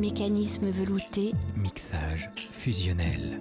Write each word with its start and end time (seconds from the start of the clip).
Mécanisme 0.00 0.68
velouté. 0.70 1.32
Mixage 1.56 2.28
fusionnel. 2.34 3.38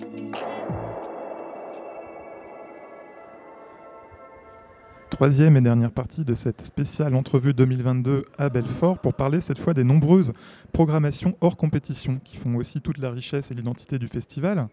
Troisième 5.09 5.58
et 5.58 5.61
dernière 5.61 5.92
partie 5.92 6.24
de 6.24 6.36
cette 6.36 6.61
spéciale 6.61 7.15
entrevue 7.15 7.56
2022 7.56 8.25
à 8.38 8.49
Belfort 8.49 8.99
pour 8.99 9.15
parler 9.15 9.41
cette 9.41 9.57
fois 9.57 9.73
des 9.73 9.83
nombreuses 9.83 10.33
programmations 10.71 11.36
hors 11.41 11.57
compétition 11.57 12.18
qui 12.23 12.38
font 12.38 12.57
aussi 12.57 12.79
toute 12.82 13.00
la 13.00 13.09
richesse 13.09 13.50
et 13.50 13.55
l'identité 13.55 13.98
du 13.98 14.07
festival. 14.07 14.68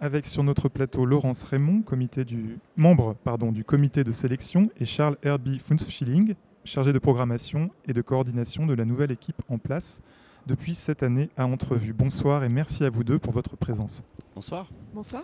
Avec 0.00 0.26
sur 0.26 0.42
notre 0.42 0.70
plateau 0.70 1.04
Laurence 1.04 1.44
Raymond, 1.44 1.82
comité 1.82 2.24
du, 2.24 2.58
membre 2.76 3.14
pardon, 3.24 3.52
du 3.52 3.64
comité 3.64 4.04
de 4.04 4.12
sélection, 4.12 4.70
et 4.80 4.86
Charles 4.86 5.18
Herbie 5.22 5.58
Funfschilling, 5.58 6.34
chargé 6.64 6.94
de 6.94 6.98
programmation 6.98 7.68
et 7.86 7.92
de 7.92 8.00
coordination 8.00 8.64
de 8.64 8.74
la 8.74 8.86
nouvelle 8.86 9.12
équipe 9.12 9.42
en 9.50 9.58
place 9.58 10.00
depuis 10.46 10.74
cette 10.74 11.02
année 11.02 11.28
à 11.36 11.46
Entrevue. 11.46 11.92
Bonsoir 11.92 12.44
et 12.44 12.48
merci 12.48 12.84
à 12.84 12.90
vous 12.90 13.04
deux 13.04 13.18
pour 13.18 13.32
votre 13.32 13.56
présence. 13.56 14.02
Bonsoir. 14.34 14.70
Bonsoir. 14.94 15.22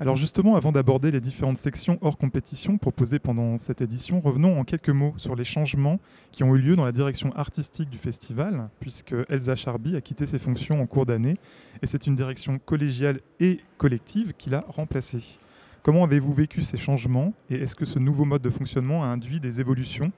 Alors 0.00 0.14
justement, 0.14 0.54
avant 0.54 0.70
d'aborder 0.70 1.10
les 1.10 1.20
différentes 1.20 1.56
sections 1.56 1.98
hors 2.02 2.18
compétition 2.18 2.78
proposées 2.78 3.18
pendant 3.18 3.58
cette 3.58 3.80
édition, 3.80 4.20
revenons 4.20 4.58
en 4.60 4.62
quelques 4.62 4.90
mots 4.90 5.12
sur 5.16 5.34
les 5.34 5.42
changements 5.42 5.98
qui 6.30 6.44
ont 6.44 6.54
eu 6.54 6.60
lieu 6.60 6.76
dans 6.76 6.84
la 6.84 6.92
direction 6.92 7.32
artistique 7.34 7.90
du 7.90 7.98
festival, 7.98 8.68
puisque 8.78 9.14
Elsa 9.28 9.56
Charby 9.56 9.96
a 9.96 10.00
quitté 10.00 10.24
ses 10.24 10.38
fonctions 10.38 10.80
en 10.80 10.86
cours 10.86 11.04
d'année, 11.04 11.34
et 11.82 11.88
c'est 11.88 12.06
une 12.06 12.14
direction 12.14 12.60
collégiale 12.64 13.20
et 13.40 13.58
collective 13.76 14.34
qui 14.38 14.50
l'a 14.50 14.64
remplacée. 14.68 15.40
Comment 15.82 16.04
avez-vous 16.04 16.32
vécu 16.32 16.62
ces 16.62 16.76
changements, 16.76 17.32
et 17.50 17.56
est-ce 17.56 17.74
que 17.74 17.84
ce 17.84 17.98
nouveau 17.98 18.24
mode 18.24 18.42
de 18.42 18.50
fonctionnement 18.50 19.02
a 19.02 19.08
induit 19.08 19.40
des 19.40 19.60
évolutions 19.60 20.12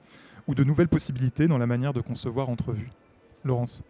ou 0.47 0.55
de 0.55 0.63
nouvelles 0.63 0.89
possibilités 0.89 1.49
dans 1.49 1.59
la 1.59 1.67
manière 1.67 1.95
de 1.95 2.03
concevoir 2.03 2.51
Entrevue 2.51 2.91
Laurence 3.45 3.83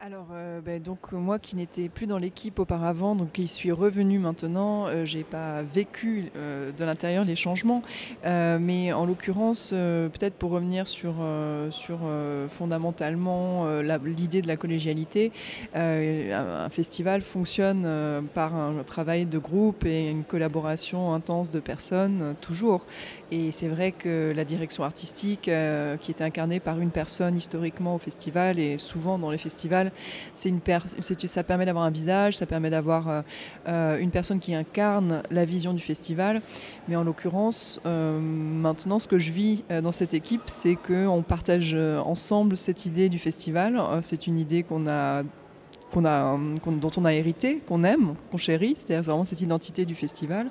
alors, 0.00 0.28
euh, 0.32 0.60
ben, 0.60 0.80
donc 0.80 1.10
moi 1.10 1.40
qui 1.40 1.56
n'étais 1.56 1.88
plus 1.88 2.06
dans 2.06 2.18
l'équipe 2.18 2.60
auparavant, 2.60 3.16
donc 3.16 3.32
qui 3.32 3.48
suis 3.48 3.72
revenue 3.72 4.20
maintenant, 4.20 4.86
euh, 4.86 5.04
j'ai 5.04 5.24
pas 5.24 5.62
vécu 5.62 6.30
euh, 6.36 6.70
de 6.70 6.84
l'intérieur 6.84 7.24
les 7.24 7.34
changements, 7.34 7.82
euh, 8.24 8.58
mais 8.60 8.92
en 8.92 9.06
l'occurrence, 9.06 9.70
peut-être 9.70 10.34
pour 10.34 10.52
revenir 10.52 10.86
sur, 10.86 11.14
sur 11.70 11.98
fondamentalement 12.48 13.66
l'idée 14.04 14.40
de 14.40 14.46
la 14.46 14.56
collégialité, 14.56 15.32
un, 15.74 16.68
festival 16.70 17.20
fonctionne 17.20 18.22
par 18.34 18.54
un 18.54 18.82
travail 18.84 19.26
de 19.26 19.38
groupe 19.38 19.84
et 19.84 20.08
une 20.08 20.24
collaboration 20.24 21.12
intense 21.12 21.50
de 21.50 21.60
personnes 21.60 22.34
toujours. 22.40 22.86
Et 23.30 23.52
c'est 23.52 23.68
vrai 23.68 23.92
que 23.92 24.32
la 24.34 24.44
direction 24.44 24.84
artistique, 24.84 25.42
qui 25.42 26.10
est 26.10 26.22
incarnée 26.22 26.60
par 26.60 26.80
une 26.80 26.90
personne 26.90 27.36
historiquement 27.36 27.94
au 27.94 27.98
festival 27.98 28.58
et 28.58 28.78
souvent 28.78 29.18
dans 29.18 29.30
les 29.30 29.38
festivals, 29.38 29.87
c'est 30.34 30.48
une 30.48 30.60
ça 31.26 31.42
permet 31.42 31.66
d'avoir 31.66 31.84
un 31.84 31.90
visage, 31.90 32.36
ça 32.36 32.46
permet 32.46 32.70
d'avoir 32.70 33.08
euh, 33.08 33.22
euh, 33.68 33.98
une 33.98 34.10
personne 34.10 34.40
qui 34.40 34.54
incarne 34.54 35.22
la 35.30 35.44
vision 35.44 35.72
du 35.72 35.82
festival. 35.82 36.40
Mais 36.88 36.96
en 36.96 37.04
l'occurrence, 37.04 37.80
euh, 37.86 38.18
maintenant, 38.20 38.98
ce 38.98 39.08
que 39.08 39.18
je 39.18 39.30
vis 39.30 39.64
dans 39.82 39.92
cette 39.92 40.14
équipe, 40.14 40.42
c'est 40.46 40.76
qu'on 40.76 41.22
partage 41.22 41.74
ensemble 41.74 42.56
cette 42.56 42.86
idée 42.86 43.08
du 43.08 43.18
festival. 43.18 43.80
C'est 44.02 44.26
une 44.26 44.38
idée 44.38 44.62
qu'on 44.62 44.86
a 44.86 45.22
dont 45.94 46.90
on 46.96 47.04
a 47.04 47.14
hérité, 47.14 47.60
qu'on 47.66 47.84
aime, 47.84 48.14
qu'on 48.30 48.36
chérit, 48.36 48.74
c'est-à-dire 48.76 49.02
vraiment 49.02 49.24
cette 49.24 49.40
identité 49.40 49.84
du 49.84 49.94
festival. 49.94 50.50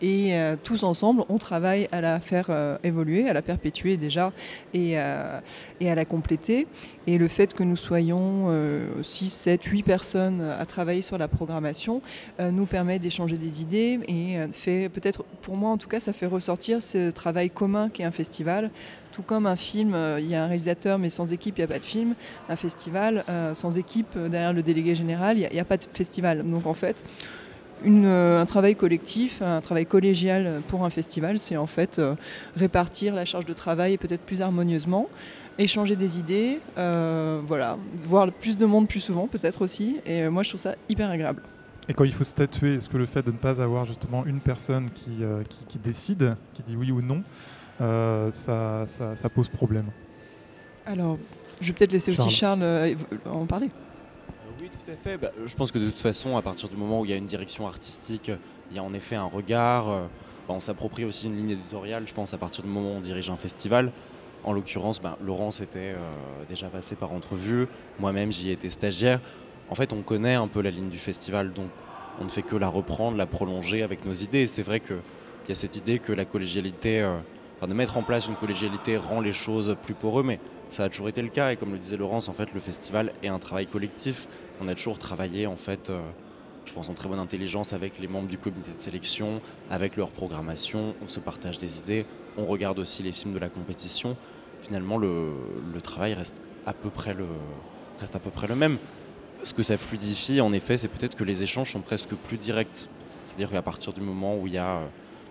Et 0.00 0.34
euh, 0.34 0.56
tous 0.62 0.82
ensemble, 0.82 1.24
on 1.28 1.38
travaille 1.38 1.88
à 1.92 2.00
la 2.00 2.20
faire 2.20 2.46
euh, 2.50 2.78
évoluer, 2.82 3.28
à 3.28 3.32
la 3.32 3.42
perpétuer 3.42 3.96
déjà 3.96 4.32
et, 4.74 4.98
euh, 4.98 5.40
et 5.80 5.90
à 5.90 5.94
la 5.94 6.04
compléter. 6.04 6.66
Et 7.06 7.18
le 7.18 7.28
fait 7.28 7.54
que 7.54 7.62
nous 7.62 7.76
soyons 7.76 8.46
euh, 8.48 9.02
6, 9.02 9.30
7, 9.30 9.64
8 9.64 9.82
personnes 9.82 10.40
à 10.40 10.64
travailler 10.66 11.02
sur 11.02 11.18
la 11.18 11.28
programmation 11.28 12.02
nous 12.38 12.66
permet 12.66 12.98
d'échanger 12.98 13.36
des 13.36 13.62
idées 13.62 14.00
et 14.08 14.36
fait 14.52 14.88
peut-être, 14.88 15.24
pour 15.42 15.56
moi 15.56 15.70
en 15.70 15.78
tout 15.78 15.88
cas, 15.88 16.00
ça 16.00 16.12
fait 16.12 16.26
ressortir 16.26 16.82
ce 16.82 17.10
travail 17.10 17.50
commun 17.50 17.88
qu'est 17.88 18.04
un 18.04 18.10
festival. 18.10 18.70
Tout 19.12 19.22
comme 19.22 19.46
un 19.46 19.56
film, 19.56 19.96
il 20.18 20.26
y 20.28 20.34
a 20.34 20.44
un 20.44 20.46
réalisateur 20.46 20.98
mais 20.98 21.10
sans 21.10 21.32
équipe, 21.32 21.58
il 21.58 21.62
n'y 21.62 21.64
a 21.64 21.68
pas 21.68 21.78
de 21.78 21.84
film. 21.84 22.14
Un 22.48 22.56
festival, 22.56 23.24
sans 23.54 23.78
équipe 23.78 24.16
derrière 24.16 24.52
le 24.52 24.62
délégué 24.62 24.77
général, 24.94 25.38
il 25.38 25.48
n'y 25.52 25.60
a, 25.60 25.64
pas 25.64 25.76
de 25.76 25.84
festival. 25.92 26.48
Donc 26.48 26.66
en 26.66 26.74
fait, 26.74 27.04
une, 27.84 28.06
euh, 28.06 28.40
un 28.40 28.46
travail 28.46 28.74
collectif, 28.76 29.42
un 29.42 29.60
travail 29.60 29.86
collégial 29.86 30.60
pour 30.68 30.84
un 30.84 30.90
festival, 30.90 31.38
c'est 31.38 31.56
en 31.56 31.66
fait 31.66 31.98
euh, 31.98 32.14
répartir 32.56 33.14
la 33.14 33.24
charge 33.24 33.46
de 33.46 33.52
travail 33.52 33.96
peut-être 33.98 34.22
plus 34.22 34.42
harmonieusement, 34.42 35.08
échanger 35.58 35.96
des 35.96 36.18
idées, 36.18 36.60
euh, 36.76 37.40
voilà, 37.46 37.76
voir 38.04 38.30
plus 38.32 38.56
de 38.56 38.66
monde 38.66 38.88
plus 38.88 39.00
souvent 39.00 39.26
peut-être 39.28 39.62
aussi. 39.62 39.96
Et 40.06 40.28
moi, 40.28 40.42
je 40.42 40.48
trouve 40.50 40.60
ça 40.60 40.74
hyper 40.88 41.10
agréable. 41.10 41.42
Et 41.88 41.94
quand 41.94 42.04
il 42.04 42.12
faut 42.12 42.24
statuer, 42.24 42.74
est-ce 42.74 42.88
que 42.88 42.98
le 42.98 43.06
fait 43.06 43.24
de 43.24 43.32
ne 43.32 43.36
pas 43.38 43.62
avoir 43.62 43.86
justement 43.86 44.26
une 44.26 44.40
personne 44.40 44.90
qui, 44.90 45.22
euh, 45.22 45.42
qui, 45.48 45.64
qui 45.66 45.78
décide, 45.78 46.36
qui 46.52 46.62
dit 46.62 46.76
oui 46.76 46.90
ou 46.92 47.00
non, 47.00 47.22
euh, 47.80 48.30
ça, 48.30 48.84
ça- 48.86 49.16
ça 49.16 49.28
pose 49.30 49.48
problème? 49.48 49.86
Alors, 50.84 51.16
je 51.62 51.68
vais 51.68 51.72
peut-être 51.72 51.92
laisser 51.92 52.12
Charles. 52.12 52.28
aussi 52.28 52.36
Charles 52.36 52.96
en 53.24 53.46
parler. 53.46 53.70
Oui, 54.68 54.78
tout 54.84 54.90
à 54.90 54.96
fait. 54.96 55.18
Bah, 55.18 55.30
je 55.44 55.54
pense 55.54 55.72
que 55.72 55.78
de 55.78 55.86
toute 55.86 56.00
façon, 56.00 56.36
à 56.36 56.42
partir 56.42 56.68
du 56.68 56.76
moment 56.76 57.00
où 57.00 57.04
il 57.04 57.10
y 57.10 57.14
a 57.14 57.16
une 57.16 57.26
direction 57.26 57.66
artistique, 57.66 58.30
il 58.70 58.76
y 58.76 58.78
a 58.78 58.82
en 58.82 58.92
effet 58.94 59.16
un 59.16 59.24
regard. 59.24 59.88
euh, 59.88 60.06
bah, 60.46 60.54
on 60.54 60.60
s'approprie 60.60 61.04
aussi 61.04 61.26
une 61.26 61.36
ligne 61.36 61.50
éditoriale, 61.50 62.04
je 62.06 62.14
pense, 62.14 62.34
à 62.34 62.38
partir 62.38 62.64
du 62.64 62.70
moment 62.70 62.92
où 62.92 62.96
on 62.96 63.00
dirige 63.00 63.30
un 63.30 63.36
festival. 63.36 63.92
En 64.44 64.52
l'occurrence, 64.52 65.00
bah, 65.00 65.18
Laurence 65.24 65.60
était 65.60 65.94
euh, 65.94 66.44
déjà 66.48 66.68
passé 66.68 66.94
par 66.94 67.12
entrevue. 67.12 67.66
Moi-même, 67.98 68.32
j'y 68.32 68.50
étais 68.50 68.70
stagiaire. 68.70 69.20
En 69.70 69.74
fait, 69.74 69.92
on 69.92 70.02
connaît 70.02 70.34
un 70.34 70.48
peu 70.48 70.62
la 70.62 70.70
ligne 70.70 70.88
du 70.88 70.98
festival, 70.98 71.52
donc 71.52 71.68
on 72.20 72.24
ne 72.24 72.30
fait 72.30 72.42
que 72.42 72.56
la 72.56 72.68
reprendre, 72.68 73.16
la 73.16 73.26
prolonger 73.26 73.82
avec 73.82 74.04
nos 74.04 74.14
idées. 74.14 74.46
C'est 74.46 74.62
vrai 74.62 74.80
qu'il 74.80 74.96
y 75.48 75.52
a 75.52 75.54
cette 75.54 75.76
idée 75.76 75.98
que 75.98 76.12
la 76.12 76.24
collégialité, 76.24 77.02
euh, 77.02 77.18
enfin, 77.56 77.68
de 77.68 77.74
mettre 77.74 77.96
en 77.98 78.02
place 78.02 78.26
une 78.26 78.36
collégialité 78.36 78.96
rend 78.96 79.20
les 79.20 79.32
choses 79.32 79.76
plus 79.82 79.94
poreux, 79.94 80.22
mais 80.22 80.40
ça 80.70 80.84
a 80.84 80.88
toujours 80.88 81.08
été 81.08 81.20
le 81.20 81.28
cas. 81.28 81.52
Et 81.52 81.56
comme 81.56 81.72
le 81.72 81.78
disait 81.78 81.98
Laurence, 81.98 82.28
en 82.28 82.32
fait, 82.32 82.54
le 82.54 82.60
festival 82.60 83.12
est 83.22 83.28
un 83.28 83.38
travail 83.38 83.66
collectif. 83.66 84.26
On 84.60 84.68
a 84.68 84.74
toujours 84.74 84.98
travaillé, 84.98 85.46
en 85.46 85.56
fait, 85.56 85.90
euh, 85.90 86.00
je 86.66 86.72
pense 86.72 86.88
en 86.88 86.94
très 86.94 87.08
bonne 87.08 87.18
intelligence 87.18 87.72
avec 87.72 87.98
les 87.98 88.08
membres 88.08 88.28
du 88.28 88.38
comité 88.38 88.70
de 88.76 88.82
sélection, 88.82 89.40
avec 89.70 89.96
leur 89.96 90.10
programmation. 90.10 90.94
On 91.02 91.08
se 91.08 91.20
partage 91.20 91.58
des 91.58 91.78
idées. 91.78 92.06
On 92.36 92.44
regarde 92.44 92.78
aussi 92.78 93.02
les 93.02 93.12
films 93.12 93.34
de 93.34 93.38
la 93.38 93.48
compétition. 93.48 94.16
Finalement, 94.60 94.98
le, 94.98 95.32
travail 95.82 96.14
reste 96.14 96.40
à 96.66 96.72
peu 96.72 96.90
près 96.90 97.14
le, 97.14 97.26
reste 98.00 98.16
à 98.16 98.18
peu 98.18 98.30
près 98.30 98.48
le 98.48 98.56
même. 98.56 98.78
Ce 99.44 99.54
que 99.54 99.62
ça 99.62 99.76
fluidifie, 99.76 100.40
en 100.40 100.52
effet, 100.52 100.76
c'est 100.76 100.88
peut-être 100.88 101.14
que 101.14 101.24
les 101.24 101.42
échanges 101.44 101.72
sont 101.72 101.80
presque 101.80 102.14
plus 102.14 102.36
directs. 102.36 102.88
C'est-à-dire 103.24 103.50
qu'à 103.50 103.62
partir 103.62 103.92
du 103.92 104.00
moment 104.00 104.36
où 104.36 104.48
il 104.48 104.54
y 104.54 104.58
a 104.58 104.78
euh, 104.78 104.86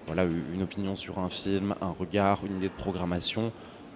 voilà, 0.06 0.24
une 0.24 0.62
opinion 0.62 0.96
sur 0.96 1.20
un 1.20 1.30
film, 1.30 1.76
un 1.82 1.92
regard, 1.92 2.46
une 2.46 2.58
idée 2.58 2.70
de 2.70 2.74
programmation, 2.74 3.52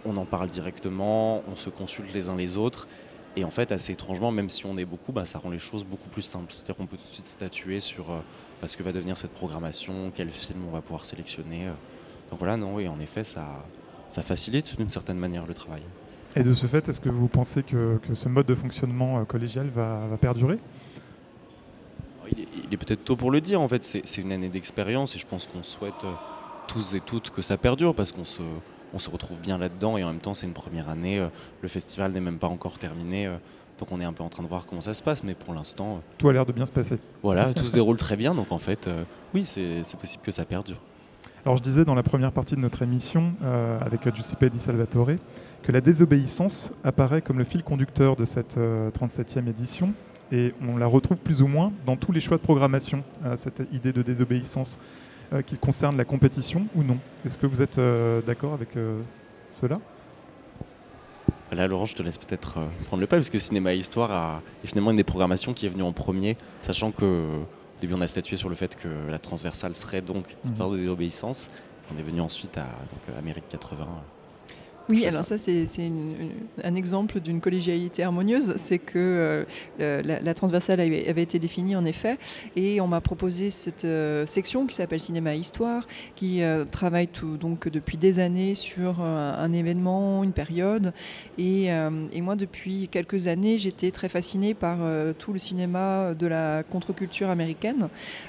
on 0.06 0.18
en 0.18 0.26
parle 0.26 0.50
directement, 0.50 1.44
on 1.50 1.56
se 1.56 1.70
consulte 1.70 2.14
les 2.14 2.30
uns 2.30 2.36
les 2.36 2.58
autres. 2.58 2.88
Et 3.38 3.46
en 3.46 3.50
fait, 3.50 3.72
assez 3.72 3.94
étrangement, 3.94 4.32
même 4.32 4.50
si 4.50 4.66
on 4.66 4.78
est 4.78 4.86
beaucoup, 4.86 5.14
bah, 5.14 5.26
ça 5.26 5.40
rend 5.40 5.50
les 5.50 5.60
choses 5.60 5.86
beaucoup 5.86 6.10
plus 6.10 6.22
simples. 6.22 6.54
C'est-à-dire 6.54 6.76
qu'on 6.76 6.86
peut 6.86 6.98
tout 6.98 7.08
de 7.08 7.14
suite 7.14 7.28
statuer 7.28 7.80
sur 7.80 8.12
euh, 8.12 8.20
bah, 8.62 8.68
ce 8.68 8.76
que 8.76 8.84
va 8.84 8.92
devenir 8.92 9.18
cette 9.18 9.32
programmation, 9.32 10.12
quel 10.14 10.30
film 10.30 10.60
on 10.68 10.72
va 10.72 10.82
pouvoir 10.82 11.06
sélectionner. 11.06 11.68
euh. 11.68 11.72
Donc 12.30 12.40
voilà, 12.40 12.58
non, 12.58 12.80
et 12.80 12.88
en 12.90 13.00
effet, 13.00 13.24
ça, 13.24 13.46
ça 14.10 14.22
facilite 14.22 14.76
d'une 14.78 14.92
certaine 14.92 15.18
manière 15.18 15.46
le 15.46 15.54
travail. 15.54 15.82
Et 16.36 16.44
de 16.44 16.52
ce 16.54 16.66
fait, 16.66 16.90
est-ce 16.90 17.00
que 17.00 17.10
vous 17.10 17.28
pensez 17.28 17.64
que, 17.64 18.00
que 18.08 18.16
ce 18.16 18.28
mode 18.28 18.46
de 18.46 18.56
fonctionnement 18.56 19.20
euh, 19.20 19.24
collégial 19.24 19.68
va, 19.68 20.08
va 20.10 20.18
perdurer? 20.18 20.60
Alors, 22.20 22.34
Il 22.38 22.40
est, 22.42 22.74
est 22.74 22.78
peut-être 22.78 23.06
tôt 23.06 23.16
pour 23.16 23.32
le 23.32 23.40
dire, 23.40 23.62
en 23.62 23.68
fait, 23.70 23.84
c'est 23.84 24.22
une 24.22 24.34
année 24.34 24.50
d'expérience 24.50 25.16
et 25.16 25.20
je 25.20 25.26
pense 25.26 25.48
qu'on 25.48 25.64
souhaite 25.64 26.06
tous 26.68 26.96
et 26.96 27.02
toutes 27.02 27.30
que 27.30 27.42
ça 27.42 27.58
perdure 27.58 27.96
parce 27.96 28.12
qu'on 28.12 28.26
se, 28.26 28.44
on 28.94 29.00
se 29.00 29.10
retrouve 29.10 29.40
bien 29.40 29.58
là-dedans 29.58 29.98
et 29.98 30.04
en 30.04 30.08
même 30.08 30.20
temps, 30.20 30.34
c'est 30.34 30.46
une 30.48 30.54
première 30.54 30.90
année. 30.90 31.20
euh, 31.20 31.28
le 31.62 31.68
festival 31.68 32.12
n'est 32.12 32.20
même 32.20 32.40
pas 32.40 32.48
encore 32.48 32.78
terminé, 32.80 33.28
euh, 33.28 33.38
donc 33.80 33.92
on 33.92 34.00
est 34.02 34.06
un 34.06 34.14
peu 34.14 34.24
en 34.24 34.30
train 34.30 34.44
de 34.44 34.48
voir 34.48 34.66
comment 34.68 34.82
ça 34.82 34.94
se 34.94 35.02
passe, 35.04 35.24
mais 35.24 35.34
pour 35.34 35.54
l'instant, 35.54 35.96
euh, 35.96 36.00
Tout 36.18 36.30
a 36.30 36.34
l'air 36.34 36.46
de 36.46 36.52
bien 36.52 36.66
se 36.66 36.72
passer. 36.72 37.00
voilà, 37.24 37.54
tout 37.54 37.66
se 37.66 37.74
déroule 37.74 37.98
très 37.98 38.16
bien, 38.18 38.36
donc 38.36 38.52
en 38.52 38.60
fait, 38.60 38.88
euh, 38.88 39.04
oui, 39.34 39.46
c'est 39.48 39.98
possible 40.00 40.24
que 40.24 40.32
ça 40.32 40.46
perdure. 40.46 40.78
Alors 41.44 41.58
je 41.58 41.64
disais 41.64 41.86
dans 41.86 41.96
la 41.96 42.04
première 42.04 42.32
partie 42.32 42.56
de 42.56 42.60
notre 42.60 42.84
émission, 42.84 43.34
euh, 43.44 43.80
avec 43.80 44.14
Giuseppe 44.14 44.46
Di 44.46 44.60
Salvatore, 44.60 45.12
que 45.64 45.72
la 45.72 45.82
désobéissance 45.82 46.72
apparaît 46.84 47.22
comme 47.24 47.40
le 47.40 47.44
fil 47.44 47.64
conducteur 47.64 48.16
de 48.16 48.26
cette 48.26 48.58
euh, 48.58 48.90
37e 48.92 49.48
édition, 49.48 49.94
et 50.32 50.54
on 50.62 50.78
la 50.78 50.86
retrouve 50.86 51.20
plus 51.20 51.42
ou 51.42 51.48
moins 51.48 51.74
dans 51.86 51.96
tous 51.96 52.12
les 52.12 52.20
choix 52.22 52.38
de 52.38 52.42
programmation, 52.42 53.04
cette 53.36 53.64
idée 53.74 53.92
de 53.92 54.02
désobéissance, 54.02 54.80
qu'il 55.46 55.60
concerne 55.60 55.98
la 55.98 56.06
compétition 56.06 56.68
ou 56.76 56.84
non. 56.84 56.98
Est-ce 57.26 57.38
que 57.38 57.48
vous 57.48 57.62
êtes 57.62 57.78
euh, 57.78 58.22
d'accord 58.22 58.54
avec 58.54 58.76
euh, 58.76 59.02
cela? 59.50 59.80
Là, 61.52 61.68
Laurent, 61.68 61.86
je 61.86 61.96
te 61.96 62.04
laisse 62.04 62.18
peut-être 62.18 62.60
euh, 62.60 62.68
prendre 62.88 63.02
le 63.02 63.08
pas, 63.08 63.18
parce 63.18 63.30
que 63.30 63.40
Cinéma 63.40 63.74
et 63.74 63.78
Histoire 63.78 64.12
a, 64.12 64.42
est 64.64 64.68
finalement 64.68 64.92
une 64.92 64.98
des 64.98 65.04
programmations 65.04 65.54
qui 65.54 65.66
est 65.66 65.70
venue 65.70 65.84
en 65.84 65.92
premier, 65.92 66.38
sachant 66.62 66.92
que 66.92 67.06
au 67.06 67.82
début, 67.82 67.96
on 67.96 68.02
a 68.02 68.08
statué 68.08 68.36
sur 68.36 68.48
le 68.48 68.54
fait 68.54 68.76
que 68.76 68.88
la 69.10 69.18
transversale 69.18 69.76
serait 69.76 70.02
donc 70.02 70.36
Histoire 70.44 70.70
de 70.70 70.78
désobéissance. 70.78 71.50
On 71.94 71.98
est 71.98 72.04
venu 72.04 72.22
ensuite 72.22 72.56
à 72.58 72.62
donc, 72.62 73.02
euh, 73.10 73.18
Amérique 73.20 73.46
80. 73.50 73.88
Oui, 74.92 75.06
alors 75.06 75.24
ça, 75.24 75.38
c'est 75.38 75.66
un 76.64 76.76
exemple 76.76 77.22
d'une 77.22 77.40
collégialité 77.40 78.04
harmonieuse. 78.04 78.56
C'est 78.58 78.78
que 78.78 79.46
euh, 79.80 80.02
la, 80.04 80.34
transversale 80.34 80.82
avait, 80.82 81.22
été 81.22 81.40
définie 81.40 81.78
en 81.78 81.86
effet, 81.86 82.18
et 82.58 82.82
on 82.82 82.88
m'a 82.88 83.00
proposé 83.00 83.52
cette 83.52 83.86
euh, 83.86 84.26
section 84.26 84.68
qui 84.68 84.76
s'appelle 84.76 85.00
Cinéma 85.00 85.36
Histoire, 85.36 85.88
qui 86.16 86.44
euh, 86.44 86.66
travaille 86.66 87.08
tout, 87.08 87.38
donc 87.38 87.70
depuis 87.70 87.98
des 87.98 88.20
années 88.20 88.54
sur 88.54 89.00
un, 89.02 89.54
événement, 89.54 90.26
une 90.26 90.34
période. 90.34 90.94
Et, 91.38 91.70
moi, 92.22 92.36
depuis 92.36 92.90
quelques 92.90 93.28
années, 93.28 93.58
j'étais 93.58 93.92
très 93.92 94.10
fascinée 94.10 94.54
par 94.54 94.78
tout 95.18 95.34
le 95.34 95.40
cinéma 95.40 96.14
de 96.14 96.28
la 96.28 96.64
contre-culture 96.64 97.30
américaine, 97.30 97.88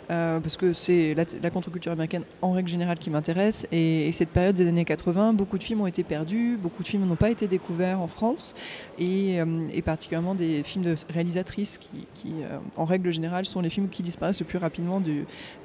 parce 0.08 0.56
que 0.56 0.72
c'est 0.72 1.14
la, 1.14 1.50
contre-culture 1.50 1.92
américaine 1.92 2.22
en 2.40 2.52
règle 2.52 2.68
générale 2.68 2.98
qui 2.98 3.10
m'intéresse. 3.10 3.66
Et 3.72 4.10
cette 4.12 4.30
période 4.30 4.54
des 4.54 4.68
années 4.68 4.84
80, 4.84 5.32
beaucoup 5.32 5.58
de 5.58 5.62
films 5.62 5.80
ont 5.80 5.86
été 5.86 6.04
perdus 6.04 6.51
beaucoup 6.56 6.82
de 6.82 6.88
films 6.88 7.06
n'ont 7.06 7.16
pas 7.16 7.30
été 7.30 7.46
découverts 7.46 8.00
en 8.00 8.06
France, 8.06 8.54
et, 8.98 9.40
euh, 9.40 9.80
particulièrement 9.84 10.34
des 10.34 10.62
films 10.62 10.84
de 10.84 10.94
réalisatrices 11.08 11.78
qui, 11.78 12.06
euh, 12.26 12.58
en 12.76 12.84
règle 12.84 13.10
générale, 13.10 13.46
sont 13.46 13.60
les 13.60 13.70
films 13.70 13.88
qui 13.88 14.02
disparaissent 14.02 14.40
le 14.40 14.46
plus 14.46 14.58
rapidement 14.58 15.00
du, 15.00 15.24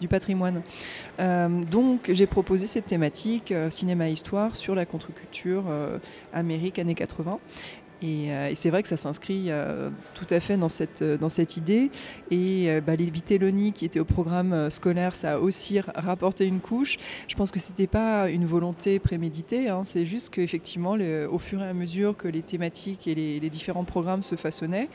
patrimoine. 0.10 0.62
Euh, 1.20 1.50
donc 1.70 2.10
j'ai 2.12 2.28
proposé 2.28 2.66
cette 2.66 2.86
thématique, 2.86 3.54
cinéma-histoire, 3.70 4.56
sur 4.56 4.74
la 4.74 4.86
contre-culture 4.86 5.64
Amérique 6.34 6.80
années 6.80 6.96
80. 6.96 7.40
Euh, 8.04 8.50
et, 8.50 8.56
c'est 8.56 8.70
vrai 8.70 8.84
que 8.84 8.90
ça 8.90 8.98
s'inscrit 8.98 9.46
euh, 9.50 9.90
tout 10.14 10.28
à 10.30 10.40
fait 10.40 10.58
dans 10.58 10.70
cette, 10.70 11.02
euh, 11.02 11.18
dans 11.18 11.30
cette 11.30 11.58
idée. 11.58 11.92
Et 12.32 12.70
bah, 12.86 12.96
les 12.96 13.12
qui 13.72 13.86
étaient 13.86 14.00
au 14.00 14.06
programme 14.06 14.70
scolaire, 14.70 15.16
ça 15.16 15.34
a 15.34 15.38
aussi 15.40 15.80
rapporté 15.80 16.46
une 16.46 16.60
couche. 16.60 16.98
Je 17.28 17.36
pense 17.36 17.52
que 17.52 17.60
ce 17.60 17.70
n'était 17.70 17.88
pas 17.88 18.30
une 18.30 18.46
volonté 18.46 19.00
préméditée, 19.00 19.70
hein. 19.70 19.84
c'est 19.86 20.06
juste 20.06 20.30
qu'effectivement, 20.34 20.96
au 21.32 21.40
fur 21.40 21.62
et 21.62 21.68
à 21.68 21.74
mesure 21.74 22.16
que 22.16 22.28
les 22.28 22.42
thématiques 22.42 23.08
et 23.08 23.16
les, 23.16 23.50
différents 23.50 23.86
programmes 23.86 24.24
se 24.24 24.36
façonnaient, 24.36 24.90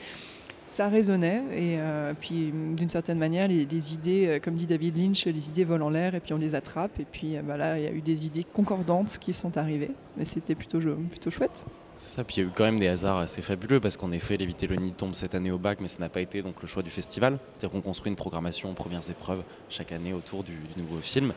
ça 0.62 0.88
résonnait 0.88 1.42
et 1.52 1.78
puis 2.20 2.52
d'une 2.76 2.88
certaine 2.88 3.18
manière 3.18 3.48
les, 3.48 3.94
idées, 3.94 4.40
comme 4.42 4.54
dit 4.54 4.66
David 4.66 4.96
Lynch, 4.96 5.26
les 5.26 5.48
idées 5.48 5.64
volent 5.64 5.86
en 5.86 5.90
l'air 5.90 6.14
et 6.14 6.20
puis 6.20 6.32
on 6.32 6.38
les 6.38 6.54
attrape 6.54 7.00
et 7.00 7.06
puis 7.10 7.36
bah, 7.42 7.56
là 7.56 7.78
il 7.78 7.84
y 7.84 7.88
a 7.88 7.92
eu 7.92 8.02
des 8.02 8.26
idées 8.26 8.44
concordantes 8.44 9.18
qui 9.18 9.32
sont 9.32 9.56
arrivées 9.56 9.92
et 10.20 10.24
c'était 10.24 10.54
plutôt, 10.54 10.78
plutôt 11.10 11.30
chouette. 11.30 11.64
Puis 12.26 12.36
il 12.36 12.42
y 12.42 12.46
a 12.46 12.48
eu 12.48 12.52
quand 12.54 12.64
même 12.64 12.78
des 12.78 12.88
hasards 12.88 13.18
assez 13.18 13.42
fabuleux 13.42 13.80
parce 13.80 13.96
qu'en 13.96 14.12
effet, 14.12 14.36
les 14.36 14.46
Vitelloni 14.46 14.92
tombent 14.92 15.14
cette 15.14 15.34
année 15.34 15.50
au 15.50 15.58
bac, 15.58 15.78
mais 15.80 15.88
ça 15.88 15.98
n'a 15.98 16.08
pas 16.08 16.20
été 16.20 16.42
donc 16.42 16.60
le 16.60 16.68
choix 16.68 16.82
du 16.82 16.90
festival. 16.90 17.38
C'est-à-dire 17.52 17.70
qu'on 17.70 17.80
construit 17.80 18.10
une 18.10 18.16
programmation 18.16 18.74
premières 18.74 19.08
épreuves 19.08 19.42
chaque 19.70 19.92
année 19.92 20.12
autour 20.12 20.44
du, 20.44 20.56
nouveau 20.76 21.00
film. 21.00 21.32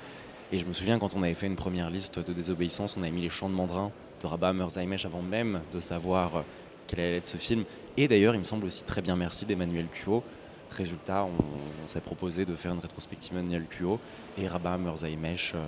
Et 0.52 0.60
je 0.60 0.66
me 0.66 0.74
souviens 0.74 1.00
quand 1.00 1.16
on 1.16 1.24
avait 1.24 1.34
fait 1.34 1.48
une 1.48 1.56
première 1.56 1.90
liste 1.90 2.20
de 2.20 2.34
désobéissance, 2.34 2.96
on 2.98 3.02
avait 3.02 3.12
mis 3.12 3.22
les 3.22 3.30
chants 3.30 3.50
de 3.50 3.56
Mandrin 3.56 3.92
de 4.22 4.28
Rabat 4.28 4.54
Merzaimesh 4.54 5.06
avant 5.06 5.22
même 5.22 5.62
de 5.74 5.80
savoir 5.80 6.38
euh, 6.38 6.42
quel 6.88 7.00
allait 7.00 7.18
être 7.18 7.28
ce 7.28 7.38
film. 7.38 7.64
Et 7.98 8.08
d'ailleurs, 8.08 8.36
il 8.36 8.40
me 8.40 8.46
semble 8.46 8.66
aussi 8.66 8.84
très 8.84 9.02
bien 9.02 9.16
merci 9.16 9.46
d'Emmanuel 9.46 9.88
Cuot. 9.88 10.24
Résultat, 10.72 11.26
on, 11.26 11.88
s'est 11.88 12.02
proposé 12.02 12.46
de 12.46 12.56
faire 12.56 12.74
une 12.74 12.80
rétrospective 12.80 13.34
Emmanuel 13.34 13.66
Cuot 13.70 14.00
et 14.38 14.48
Rabat 14.48 14.78
Merzaimesh 14.78 15.54
euh, 15.56 15.64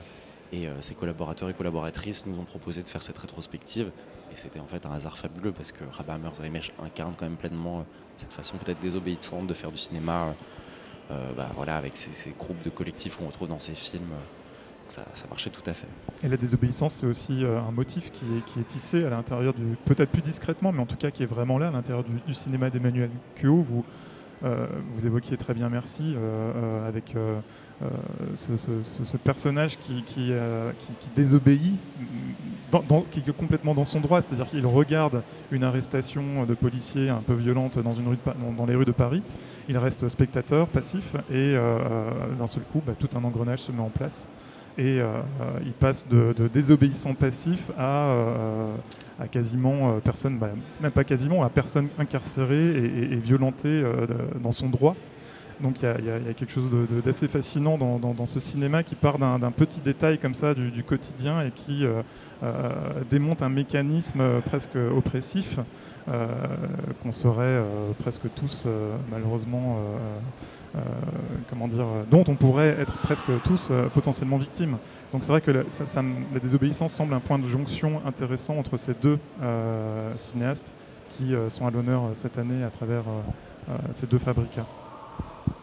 et 0.51 0.67
euh, 0.67 0.81
ses 0.81 0.93
collaborateurs 0.93 1.49
et 1.49 1.53
collaboratrices 1.53 2.25
nous 2.25 2.37
ont 2.39 2.45
proposé 2.45 2.81
de 2.81 2.87
faire 2.87 3.03
cette 3.03 3.17
rétrospective 3.17 3.91
et 4.31 4.37
c'était 4.37 4.59
en 4.59 4.67
fait 4.67 4.85
un 4.85 4.91
hasard 4.91 5.17
fabuleux 5.17 5.51
parce 5.51 5.71
que 5.71 5.83
Rabat 5.91 6.17
Merzaimesh 6.17 6.71
incarne 6.81 7.13
quand 7.17 7.25
même 7.25 7.37
pleinement 7.37 7.79
euh, 7.79 7.83
cette 8.17 8.33
façon 8.33 8.57
peut-être 8.57 8.79
désobéissante 8.79 9.47
de 9.47 9.53
faire 9.53 9.71
du 9.71 9.77
cinéma, 9.77 10.33
euh, 11.11 11.33
bah, 11.33 11.49
voilà, 11.55 11.77
avec 11.77 11.97
ces, 11.97 12.31
groupes 12.31 12.61
de 12.63 12.69
collectifs 12.69 13.17
qu'on 13.17 13.27
retrouve 13.27 13.49
dans 13.49 13.59
ces 13.59 13.75
films. 13.75 14.09
Ça, 14.87 15.03
marchait 15.29 15.49
tout 15.49 15.69
à 15.69 15.73
fait. 15.73 15.87
Et 16.23 16.29
la 16.29 16.37
désobéissance, 16.37 16.93
c'est 16.93 17.05
aussi 17.05 17.43
un 17.43 17.71
motif 17.71 18.09
qui 18.09 18.59
est, 18.59 18.63
tissé 18.63 19.03
à 19.03 19.09
l'intérieur 19.09 19.53
du, 19.53 19.75
peut-être 19.83 20.09
plus 20.09 20.21
discrètement, 20.21 20.71
mais 20.71 20.79
en 20.79 20.85
tout 20.85 20.95
cas 20.95 21.11
qui 21.11 21.23
est 21.23 21.27
vraiment 21.27 21.57
là 21.57 21.67
à 21.67 21.71
l'intérieur 21.71 22.05
du, 22.25 22.33
cinéma 22.33 22.69
d'Emmanuel 22.69 23.09
Cuot. 23.35 23.61
Vous, 23.61 23.83
vous 24.41 25.05
évoquiez 25.05 25.37
très 25.37 25.53
bien 25.53 25.69
Merci 25.69 26.15
avec 26.87 27.15
ce, 28.35 29.17
personnage 29.17 29.77
qui, 29.77 30.03
qui, 30.03 30.31
qui 30.99 31.09
désobéit 31.15 31.75
qui 33.11 33.19
est 33.19 33.37
complètement 33.37 33.73
dans 33.73 33.85
son 33.85 33.99
droit, 33.99 34.21
c'est-à-dire 34.21 34.49
qu'il 34.49 34.65
regarde 34.65 35.23
une 35.51 35.63
arrestation 35.63 36.45
de 36.45 36.53
policiers 36.53 37.09
un 37.09 37.21
peu 37.25 37.33
violente 37.33 37.79
dans, 37.79 37.93
dans, 38.51 38.65
les 38.65 38.75
rues 38.75 38.85
de 38.85 38.91
Paris, 38.91 39.23
il 39.69 39.77
reste 39.77 40.07
spectateur, 40.09 40.67
passif, 40.67 41.15
et 41.29 41.55
euh, 41.55 41.59
euh, 41.59 42.09
d'un 42.37 42.47
seul 42.47 42.63
coup, 42.63 42.81
bah, 42.85 42.93
tout 42.97 43.09
un 43.15 43.23
engrenage 43.23 43.59
se 43.59 43.71
met 43.71 43.81
en 43.81 43.89
place. 43.89 44.27
Et 44.77 45.01
euh, 45.01 45.21
il 45.65 45.71
passe 45.71 46.07
de, 46.07 46.33
désobéissant 46.47 47.13
passif 47.13 47.71
à, 47.77 48.15
à 49.19 49.27
quasiment 49.27 49.99
personne, 50.03 50.37
bah, 50.37 50.51
même 50.81 50.91
pas 50.91 51.03
quasiment, 51.03 51.43
à 51.43 51.49
personne 51.49 51.87
incarcérée 51.97 52.75
et 52.75 53.15
violentée 53.15 53.83
dans 54.41 54.51
son 54.51 54.69
droit. 54.69 54.95
Donc 55.61 55.81
il 55.81 56.05
y, 56.05 56.09
a 56.11 56.33
quelque 56.33 56.51
chose 56.51 56.69
d'assez 57.03 57.27
fascinant 57.27 57.77
dans, 57.77 58.25
ce 58.25 58.39
cinéma 58.39 58.83
qui 58.83 58.95
part 58.95 59.17
d'un 59.17 59.51
petit 59.51 59.81
détail 59.81 60.19
comme 60.19 60.33
ça 60.33 60.53
du, 60.53 60.83
quotidien 60.83 61.41
et 61.41 61.51
qui 61.51 61.85
euh, 61.85 62.01
euh, 62.43 62.69
démonte 63.09 63.41
un 63.41 63.49
mécanisme 63.49 64.21
presque 64.45 64.75
oppressif 64.75 65.59
euh, 66.09 66.27
qu'on 67.01 67.11
serait 67.11 67.61
presque 67.99 68.33
tous 68.35 68.65
malheureusement, 69.11 69.79
comment 71.49 71.67
dire, 71.67 71.87
dont 72.11 72.23
on 72.27 72.35
pourrait 72.35 72.77
être 72.79 72.97
presque 72.99 73.31
tous 73.43 73.71
potentiellement 73.95 74.37
victimes. 74.37 74.77
Donc 75.11 75.23
c'est 75.23 75.31
vrai 75.31 75.41
que 75.41 75.51
la, 75.51 75.63
la, 75.63 76.39
désobéissance 76.39 76.93
semble 76.93 77.15
un 77.15 77.19
point 77.19 77.39
de 77.39 77.47
jonction 77.47 78.01
intéressant 78.05 78.57
entre 78.57 78.77
ces 78.77 78.93
deux 78.93 79.17
cinéastes 80.17 80.75
qui 81.09 81.33
sont 81.49 81.65
à 81.65 81.71
l'honneur 81.71 82.03
cette 82.13 82.37
année 82.37 82.63
à 82.63 82.69
travers 82.69 83.05
ces 83.91 84.05
deux 84.05 84.19
fabricats. 84.19 84.67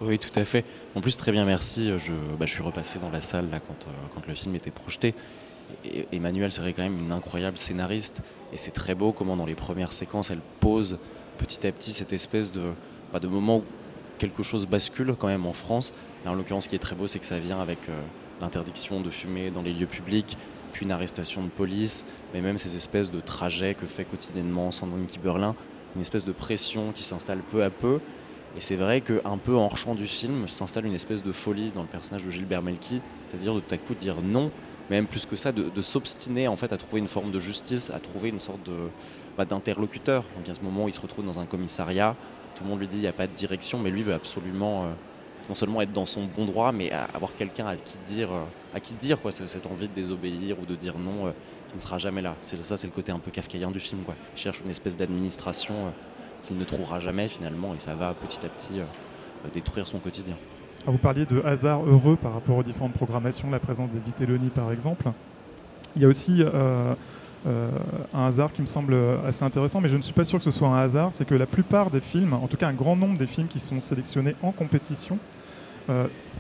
Oui, 0.01 0.19
tout 0.19 0.37
à 0.39 0.45
fait. 0.45 0.65
En 0.95 1.01
plus, 1.01 1.17
très 1.17 1.31
bien, 1.33 1.45
merci. 1.45 1.91
Je, 1.99 2.13
bah, 2.39 2.47
suis 2.47 2.63
repassé 2.63 2.99
dans 2.99 3.11
la 3.11 3.21
salle 3.21 3.49
là, 3.51 3.61
quand, 3.61 3.87
euh, 3.87 4.21
le 4.27 4.35
film 4.35 4.55
était 4.55 4.71
projeté. 4.71 5.15
Et, 5.85 6.07
Emmanuel, 6.13 6.53
c'est 6.53 6.61
quand 6.73 6.83
même 6.83 6.99
une 6.99 7.13
incroyable 7.13 7.57
scénariste. 7.57 8.23
Et 8.53 8.57
c'est 8.57 8.73
très 8.73 8.95
beau 8.95 9.13
comment, 9.13 9.37
dans 9.37 9.47
les 9.47 9.55
premières 9.55 9.93
séquences, 9.93 10.31
elle 10.31 10.43
pose 10.61 10.99
petit 11.39 11.67
à 11.67 11.73
petit 11.73 11.93
cette 11.93 12.13
espèce 12.13 12.51
de, 12.51 12.73
bah, 13.13 13.21
de 13.21 13.29
moment 13.29 13.59
où 13.59 13.65
quelque 14.19 14.43
chose 14.43 14.67
bascule 14.67 15.15
quand 15.19 15.29
même 15.29 15.47
en 15.47 15.53
France. 15.53 15.95
Là, 16.25 16.33
en 16.33 16.35
l'occurrence, 16.35 16.65
ce 16.65 16.69
qui 16.69 16.77
est 16.77 16.81
très 16.81 16.97
beau, 16.97 17.07
c'est 17.07 17.19
que 17.19 17.27
ça 17.27 17.39
vient 17.39 17.61
avec 17.61 17.89
euh, 17.89 18.01
l'interdiction 18.41 19.01
de 19.01 19.11
fumer 19.11 19.51
dans 19.51 19.63
les 19.63 19.73
lieux 19.73 19.87
publics, 19.87 20.37
puis 20.73 20.85
une 20.85 20.93
arrestation 20.93 21.43
de 21.43 21.49
police, 21.49 22.05
mais 22.33 22.41
même 22.41 22.59
ces 22.59 22.75
espèces 22.75 23.11
de 23.11 23.21
trajets 23.21 23.75
que 23.75 23.87
fait 23.87 24.05
quotidiennement 24.05 24.71
Sandrine 24.71 25.07
Kiberlin, 25.07 25.55
une 25.95 26.03
espèce 26.03 26.25
de 26.25 26.33
pression 26.33 26.91
qui 26.93 27.05
s'installe 27.05 27.39
peu 27.39 27.63
à 27.63 27.71
peu 27.71 28.01
et 28.57 28.61
c'est 28.61 28.77
vrai 28.77 29.01
qu'un 29.01 29.39
peu 29.39 29.57
en 29.57 29.75
champ 29.75 29.95
du 29.95 30.07
film 30.07 30.47
s'installe 30.47 30.87
une 30.87 30.95
espèce 30.95 31.23
de 31.23 31.33
folie 31.33 31.73
dans 31.75 31.83
le 31.83 31.89
personnage 31.89 32.25
de 32.25 32.31
Gilbert 32.31 32.63
Melki, 32.63 33.01
c'est-à-dire 33.27 33.55
de 33.55 33.61
tout 33.61 33.75
à 33.75 33.79
coup 33.79 33.95
dire 33.95 34.17
non, 34.23 34.51
même 34.91 35.07
plus 35.07 35.27
que 35.27 35.35
ça, 35.35 35.51
de, 35.51 35.83
s'obstiner 35.83 36.47
en 36.47 36.57
fait 36.57 36.73
à 36.73 36.77
trouver 36.77 37.01
une 37.01 37.09
forme 37.09 37.33
de 37.33 37.41
justice, 37.41 37.91
à 37.91 37.99
trouver 37.99 38.29
une 38.29 38.41
sorte 38.41 38.63
de, 38.65 38.77
bah, 39.37 39.45
d'interlocuteur. 39.45 40.25
Donc 40.37 40.49
à 40.49 40.55
ce 40.55 40.61
moment 40.61 40.85
où 40.85 40.89
il 40.89 40.95
se 40.95 41.01
retrouve 41.01 41.25
dans 41.25 41.41
un 41.41 41.47
commissariat, 41.47 42.15
tout 42.55 42.63
le 42.63 42.71
monde 42.71 42.81
lui 42.81 42.87
dit 42.87 42.99
il 42.99 43.03
n'y 43.03 43.07
a 43.09 43.13
pas 43.13 43.27
de 43.27 43.33
direction, 43.33 43.79
mais 43.79 43.91
lui 43.91 44.03
veut 44.03 44.15
absolument 44.15 44.85
euh, 44.85 44.87
non 45.49 45.57
seulement 45.57 45.83
être 45.83 45.93
dans 45.93 46.07
son 46.07 46.25
bon 46.25 46.45
droit, 46.45 46.71
mais 46.71 46.93
avoir 47.13 47.35
quelqu'un 47.35 47.67
à 47.67 47.77
qui 47.77 47.99
dire, 48.07 48.31
euh, 48.33 48.45
à 48.75 48.79
qui 48.79 48.95
dire 48.95 49.21
quoi, 49.21 49.33
cette 49.33 49.67
envie 49.67 49.89
de 49.89 49.95
désobéir 49.95 50.61
ou 50.61 50.65
de 50.65 50.77
dire 50.77 50.97
non, 50.97 51.27
euh, 51.27 51.31
qui 51.69 51.75
ne 51.75 51.81
sera 51.81 51.99
jamais 51.99 52.23
là. 52.23 52.37
C'est 52.43 52.59
ça, 52.61 52.77
c'est 52.77 52.87
le 52.87 52.93
côté 52.93 53.11
un 53.11 53.19
peu 53.19 53.33
kafkaïen 53.33 53.73
du 53.73 53.81
film. 53.81 54.03
Quoi. 54.05 54.15
Il 54.37 54.41
cherche 54.41 54.61
une 54.65 54.71
espèce 54.71 54.97
d'administration 54.97 55.93
qu'il 56.47 56.57
ne 56.57 56.65
trouvera 56.65 57.01
jamais 57.01 57.29
finalement 57.29 57.75
et 57.75 57.81
ça 57.81 57.95
va 57.95 58.15
petit 58.15 58.45
à 58.45 58.49
petit 58.49 58.81
euh, 58.81 59.49
détruire 59.53 59.87
son 59.87 59.99
quotidien. 59.99 60.37
Ah, 60.87 60.91
vous 60.91 60.99
parliez 60.99 61.27
de 61.27 61.43
hasard 61.45 61.85
heureux 61.85 62.17
par 62.17 62.35
rapport 62.35 62.57
aux 62.57 62.63
différentes 62.63 62.93
programmations, 62.93 63.51
la 63.51 63.61
présence 63.61 63.91
des 63.91 63.99
Vitelloni 63.99 64.51
par 64.51 64.71
exemple. 64.71 65.11
Il 65.97 66.03
y 66.03 66.05
a 66.05 66.09
aussi 66.09 66.43
euh, 66.43 66.95
euh, 67.47 67.71
un 68.13 68.27
hasard 68.27 68.53
qui 68.53 68.63
me 68.63 68.67
semble 68.67 68.97
assez 69.27 69.45
intéressant, 69.45 69.81
mais 69.81 69.89
je 69.89 69.97
ne 69.97 70.03
suis 70.03 70.13
pas 70.13 70.25
sûr 70.25 70.39
que 70.39 70.45
ce 70.45 70.51
soit 70.51 70.69
un 70.69 70.79
hasard, 70.79 71.13
c'est 71.13 71.25
que 71.25 71.35
la 71.35 71.47
plupart 71.47 71.91
des 71.91 72.01
films, 72.01 72.35
en 72.35 72.49
tout 72.49 72.57
cas 72.57 72.69
un 72.69 72.75
grand 72.75 72.97
nombre 72.97 73.17
des 73.17 73.27
films 73.27 73.49
qui 73.49 73.61
sont 73.61 73.81
sélectionnés 73.81 74.35
en 74.43 74.51
compétition, 74.51 75.19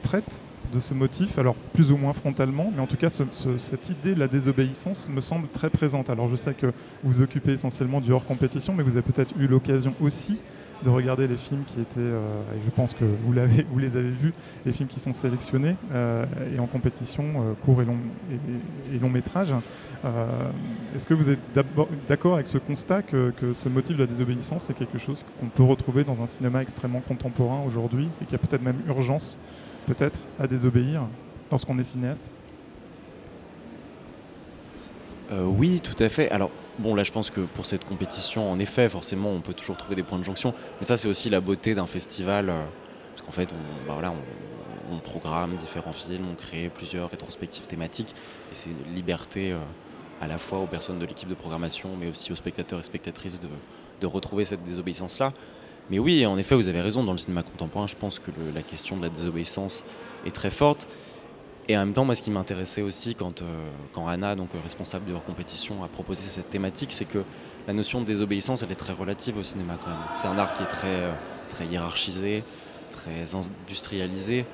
traitent 0.03 0.43
de 0.75 0.81
ce 0.81 0.93
motif, 0.93 1.39
alors 1.39 1.55
plus 1.73 1.93
ou 1.93 1.97
moins 1.97 2.13
frontalement, 2.13 2.71
mais 2.75 2.83
en 2.83 2.87
tout 2.87 2.97
cas 2.97 3.09
cette 3.09 3.91
idée 3.91 4.15
de 4.15 4.21
la 4.21 4.29
désobéissance 4.29 5.09
me 5.09 5.21
semble 5.21 5.49
très 5.49 5.71
présente. 5.71 6.11
Alors 6.11 6.29
je 6.29 6.37
sais 6.37 6.55
que 6.55 6.67
vous 6.67 7.13
vous 7.15 7.23
occupez 7.23 7.53
essentiellement 7.53 8.01
du 8.01 8.13
hors 8.13 8.25
compétition, 8.25 8.75
mais 8.75 8.83
vous 8.83 8.97
avez 8.97 9.03
peut-être 9.03 9.35
eu 9.39 9.47
l'occasion 9.47 9.95
aussi 10.01 10.41
de 10.83 10.91
regarder 10.91 11.29
les 11.29 11.37
films 11.37 11.65
qui 11.65 11.81
étaient, 11.81 11.99
euh, 11.99 12.43
et 12.57 12.63
je 12.63 12.71
pense 12.71 12.93
que 12.93 13.05
vous, 13.05 13.33
les 13.79 13.97
avez 13.97 14.11
vus, 14.11 14.35
les 14.67 14.73
films 14.73 14.89
qui 14.89 15.01
sont 15.01 15.13
sélectionnés 15.13 15.75
euh, 15.93 16.25
et 16.55 16.61
en 16.61 16.67
compétition, 16.67 17.25
euh, 17.25 17.55
court 17.65 17.81
et 17.81 17.85
long, 17.85 17.97
et, 18.93 18.99
long 18.99 19.11
métrage. 19.11 19.55
Est-ce 20.95 21.07
que 21.07 21.15
vous 21.15 21.31
êtes 21.31 21.39
d'accord 22.07 22.35
avec 22.35 22.47
ce 22.47 22.59
constat 22.59 23.01
que, 23.03 23.31
que, 23.31 23.55
ce 23.55 23.71
motif 23.71 23.97
de 23.97 24.03
la 24.03 24.07
désobéissance, 24.07 24.65
c'est 24.65 24.75
quelque 24.75 24.99
chose 24.99 25.25
qu'on 25.41 25.47
peut 25.47 25.63
retrouver 25.63 26.05
dans 26.05 26.21
un 26.21 26.27
cinéma 26.27 26.61
extrêmement 26.61 27.01
contemporain 27.01 27.63
aujourd'hui 27.67 28.09
et 28.21 28.27
qu'il 28.27 28.33
y 28.33 28.35
a 28.35 28.39
peut-être 28.39 28.63
même 28.63 28.81
urgence 28.87 29.39
peut-être 29.85 30.21
à 30.39 30.47
désobéir 30.47 31.07
lorsqu'on 31.51 31.79
est 31.79 31.85
cinéaste 31.85 32.31
oui, 35.33 35.81
tout 35.83 36.01
à 36.01 36.09
fait. 36.09 36.31
Alors, 36.31 36.53
bon, 36.79 36.95
là, 36.95 37.03
je 37.03 37.11
pense 37.11 37.29
que 37.29 37.41
pour 37.41 37.67
cette 37.67 37.85
compétition, 37.85 38.53
en 38.53 38.61
effet, 38.61 38.89
forcément, 38.89 39.31
on 39.31 39.41
peut 39.41 39.53
toujours 39.53 39.77
trouver 39.77 39.97
des 39.97 40.05
points 40.05 40.19
de 40.19 40.25
jonction. 40.25 40.55
Mais 40.81 40.87
ça, 40.87 40.97
c'est 40.97 41.09
aussi 41.09 41.29
la 41.29 41.41
beauté 41.41 41.75
d'un 41.75 41.89
festival. 41.89 42.53
parce 43.11 43.27
qu'en 43.27 43.33
fait, 43.33 43.49
on, 43.53 43.87
bah, 43.89 43.95
voilà, 43.95 44.13
on, 44.93 44.99
programme 45.01 45.57
différents 45.57 45.93
films, 45.93 46.27
on 46.31 46.37
crée 46.37 46.71
plusieurs 46.73 47.11
rétrospectives 47.11 47.67
thématiques. 47.67 48.15
Et 48.53 48.55
c'est 48.55 48.71
une 48.71 48.95
liberté 48.95 49.57
à 50.21 50.29
la 50.29 50.39
fois 50.39 50.61
aux 50.61 50.67
personnes 50.67 51.01
de 51.01 51.07
l'équipe 51.07 51.29
de 51.29 51.35
programmation, 51.35 51.91
mais 51.99 52.09
aussi 52.11 52.31
aux 52.31 52.37
spectateurs 52.37 52.79
et 52.79 52.85
spectatrices 52.85 53.41
de 54.01 54.07
retrouver 54.07 54.45
cette 54.45 54.63
désobéissance-là. 54.63 55.33
Mais 55.91 55.99
oui, 55.99 56.25
en 56.25 56.39
effet, 56.39 56.55
vous 56.55 56.69
avez 56.69 56.81
raison, 56.81 57.05
dans 57.05 57.13
le 57.13 57.19
cinéma 57.19 57.43
contemporain, 57.43 57.87
je 57.87 57.97
pense 57.97 58.19
que 58.19 58.31
la 58.55 58.63
question 58.63 58.97
de 58.97 59.03
la 59.03 59.11
désobéissance 59.11 59.85
est 60.25 60.35
très 60.35 60.51
forte. 60.51 60.89
Et 61.69 61.77
en 61.77 61.81
même 61.81 61.95
temps, 61.95 62.05
moi, 62.05 62.15
ce 62.15 62.23
qui 62.23 62.31
m'intéressait 62.31 62.83
aussi 62.83 63.15
quand, 63.15 63.41
euh, 63.41 63.71
quand 63.93 64.07
Anna, 64.07 64.35
donc 64.35 64.51
responsable 64.63 65.07
de 65.07 65.13
leur 65.13 65.25
compétition, 65.25 65.83
a 65.83 65.89
proposé 65.89 66.23
cette 66.23 66.51
thématique, 66.51 66.93
c'est 66.93 67.07
que 67.07 67.23
la 67.67 67.73
notion 67.73 68.01
de 68.01 68.07
désobéissance, 68.07 68.63
elle 68.63 68.73
est 68.73 68.77
très 68.77 68.93
relative 68.93 69.39
au 69.39 69.43
cinéma 69.43 69.79
quand 69.83 69.91
même. 69.91 69.99
C'est 70.15 70.27
un 70.27 70.37
art 70.37 70.53
qui 70.55 70.63
est 70.63 70.67
très, 70.67 70.89
euh, 70.89 71.13
très 71.49 71.67
hiérarchisé, 71.67 72.45
très 72.91 73.35
industrialisé. 73.35 74.45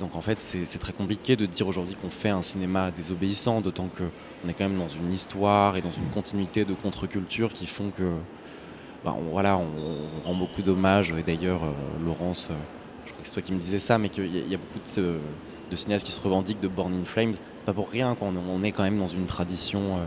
Donc 0.00 0.14
en 0.14 0.20
fait, 0.20 0.38
c'est 0.40 0.78
très 0.78 0.92
compliqué 0.92 1.36
de 1.36 1.46
dire 1.46 1.66
aujourd'hui 1.66 1.94
qu'on 1.94 2.10
fait 2.10 2.28
un 2.28 2.42
cinéma 2.42 2.90
désobéissant, 2.90 3.62
d'autant 3.62 3.88
qu'on 3.88 4.48
est 4.48 4.52
quand 4.52 4.68
même 4.68 4.78
dans 4.78 4.88
une 4.88 5.10
histoire 5.10 5.76
et 5.76 5.82
dans 5.82 5.90
une 5.90 6.08
continuité 6.12 6.66
de 6.66 6.74
contre-culture 6.74 7.50
qui 7.50 7.66
font 7.66 7.90
que 7.90 8.12
bah, 9.04 9.14
on, 9.16 9.30
voilà, 9.30 9.56
on, 9.56 10.26
rend 10.26 10.34
beaucoup 10.34 10.62
d'hommages. 10.62 11.12
Et 11.12 11.22
d'ailleurs, 11.22 11.62
euh, 11.64 12.04
Laurence, 12.04 12.48
euh, 12.50 12.54
je 13.06 13.12
crois 13.12 13.22
que 13.22 13.28
c'est 13.28 13.34
toi 13.34 13.42
qui 13.42 13.52
me 13.52 13.58
disais 13.58 13.78
ça, 13.78 13.98
mais 13.98 14.08
qu'il 14.08 14.26
y, 14.26 14.54
a 14.54 14.58
beaucoup 14.58 14.80
de, 15.70 15.76
cinéastes 15.76 16.06
qui 16.06 16.12
se 16.12 16.20
revendiquent 16.20 16.60
de 16.60 16.68
Born 16.68 16.92
in 16.92 17.04
Flames. 17.04 17.34
Pas 17.64 17.72
pour 17.72 17.88
rien, 17.88 18.16
on, 18.20 18.62
est 18.62 18.72
quand 18.72 18.82
même 18.82 18.98
dans 18.98 19.08
une 19.08 19.26
tradition 19.26 19.96
euh, 19.96 20.04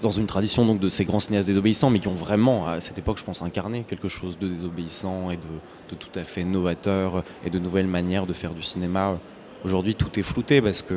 dans 0.00 0.10
une 0.10 0.26
tradition 0.26 0.66
donc 0.66 0.80
de 0.80 0.88
ces 0.88 1.04
grands 1.04 1.20
cinéastes 1.20 1.46
désobéissants, 1.46 1.88
mais 1.88 2.00
qui 2.00 2.08
ont 2.08 2.14
vraiment, 2.14 2.66
à 2.66 2.80
cette 2.80 2.98
époque, 2.98 3.18
je 3.18 3.24
pense, 3.24 3.40
incarné 3.40 3.84
quelque 3.86 4.08
chose 4.08 4.36
de 4.36 4.48
désobéissant 4.48 5.30
et 5.30 5.36
de, 5.36 5.94
tout 5.94 6.18
à 6.18 6.24
fait 6.24 6.42
novateur 6.42 7.22
et 7.44 7.50
de 7.50 7.58
nouvelles 7.60 7.86
manières 7.86 8.26
de 8.26 8.32
faire 8.32 8.52
du 8.52 8.62
cinéma. 8.62 9.18
Aujourd'hui, 9.64 9.94
tout 9.94 10.18
est 10.18 10.24
flouté 10.24 10.60
parce 10.60 10.82
que 10.82 10.94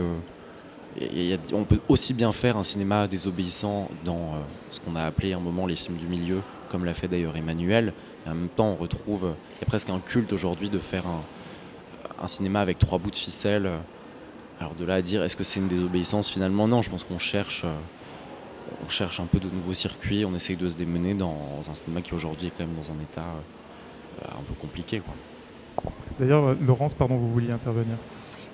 on 1.54 1.66
peut 1.66 1.82
aussi 1.90 2.14
bien 2.14 2.32
faire 2.32 2.58
un 2.58 2.64
cinéma 2.64 3.08
désobéissant 3.08 3.90
dans 4.06 4.36
ce 4.72 4.80
qu'on 4.80 4.96
a 4.96 5.04
appelé 5.04 5.34
un 5.34 5.40
moment 5.40 5.68
les 5.68 5.76
films 5.76 5.98
du 5.98 6.08
milieu, 6.08 6.42
comme 6.70 6.86
l'a 6.86 6.94
fait 6.94 7.08
d'ailleurs 7.08 7.36
Emmanuel. 7.36 7.94
Et 8.26 8.30
en 8.30 8.36
même 8.36 8.50
temps, 8.50 8.70
on 8.70 8.76
retrouve, 8.76 9.34
il 9.58 9.62
y 9.62 9.64
a 9.64 9.68
presque 9.68 9.90
un 9.90 10.00
culte 10.00 10.34
aujourd'hui 10.34 10.70
de 10.70 10.80
faire 10.80 11.04
un, 11.08 12.28
cinéma 12.28 12.62
avec 12.62 12.80
trois 12.80 12.98
bouts 12.98 13.12
de 13.12 13.16
ficelle. 13.16 13.70
Alors 14.60 14.74
de 14.74 14.86
là 14.86 14.96
à 14.96 15.02
dire, 15.02 15.24
est-ce 15.24 15.36
que 15.36 15.44
c'est 15.44 15.60
une 15.60 15.68
désobéissance 15.68 16.30
Finalement, 16.30 16.68
non. 16.68 16.82
Je 16.82 16.90
pense 16.90 17.04
qu'on 17.04 17.20
cherche, 17.20 17.66
on 18.86 18.90
cherche 18.90 19.20
un 19.20 19.26
peu 19.26 19.40
de 19.40 19.50
nouveaux 19.50 19.74
circuits. 19.74 20.26
On 20.26 20.34
essaye 20.34 20.56
de 20.56 20.68
se 20.68 20.76
démener 20.76 21.14
dans 21.14 21.62
un 21.70 21.76
cinéma 21.76 22.02
qui 22.02 22.14
aujourd'hui 22.14 22.48
est 22.48 22.52
quand 22.52 22.66
même 22.66 22.76
dans 22.76 22.92
un 22.92 23.00
état 23.02 23.22
euh, 24.22 24.40
un 24.40 24.44
peu 24.44 24.54
compliqué. 24.54 25.02
D'ailleurs, 26.18 26.56
Laurence, 26.62 26.94
pardon, 26.94 27.18
vous 27.18 27.32
vouliez 27.32 27.52
intervenir? 27.52 27.98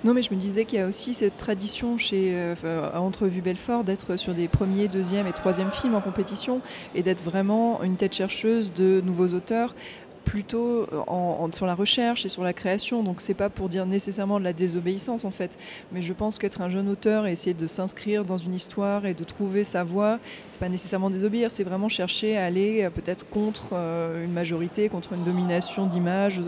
Non, 0.04 0.16
mais 0.16 0.24
je 0.24 0.34
me 0.34 0.40
disais 0.40 0.66
qu'il 0.66 0.80
y 0.80 0.82
a 0.82 0.88
aussi 0.88 1.14
cette 1.14 1.38
tradition 1.38 1.96
chez 1.96 2.32
euh, 2.34 2.90
Entrevue 2.96 3.42
Belfort 3.42 3.84
d'être 3.84 4.18
sur 4.18 4.34
des 4.34 4.48
premiers, 4.48 4.88
deuxième 4.88 5.28
et 5.28 5.32
troisième 5.32 5.70
films 5.72 5.94
en 5.94 6.02
compétition 6.02 6.62
et 6.96 7.04
d'être 7.04 7.24
vraiment 7.24 7.84
une 7.84 7.98
tête 7.98 8.16
chercheuse 8.16 8.74
de 8.74 9.02
nouveaux 9.06 9.28
auteurs 9.36 9.76
plutôt 10.24 10.88
euh, 10.92 11.52
sur 11.52 11.66
la 11.66 11.76
recherche 11.76 12.26
et 12.26 12.30
sur 12.30 12.44
la 12.44 12.54
création. 12.54 13.04
Donc 13.04 13.22
c'est 13.22 13.34
pas 13.34 13.50
pour 13.50 13.70
dire 13.70 13.86
nécessairement 13.86 14.40
de 14.40 14.44
la 14.44 14.54
désobéissance 14.54 15.26
en 15.26 15.32
fait, 15.32 15.58
mais 15.92 16.02
je 16.02 16.14
pense 16.14 16.38
qu'être 16.38 16.62
un 16.62 16.70
jeune 16.70 16.90
auteur 16.90 17.28
et 17.28 17.32
essayer 17.32 17.54
de 17.54 17.68
s'inscrire 17.68 18.26
dans 18.26 18.38
une 18.38 18.54
histoire 18.54 19.06
et 19.06 19.14
de 19.14 19.24
trouver 19.24 19.64
sa 19.64 19.84
voie, 19.84 20.20
c'est 20.50 20.60
pas 20.60 20.70
nécessairement 20.70 21.10
désobéir, 21.10 21.52
c'est 21.52 21.64
vraiment 21.64 21.90
chercher 21.90 22.38
à 22.38 22.46
aller 22.46 22.84
euh, 22.84 22.90
peut-être 22.90 23.28
contre 23.30 23.70
euh, 23.74 24.26
une 24.26 24.34
majorité, 24.34 24.90
contre 24.90 25.14
une 25.14 25.24
domination 25.24 25.86
d'image. 25.86 26.42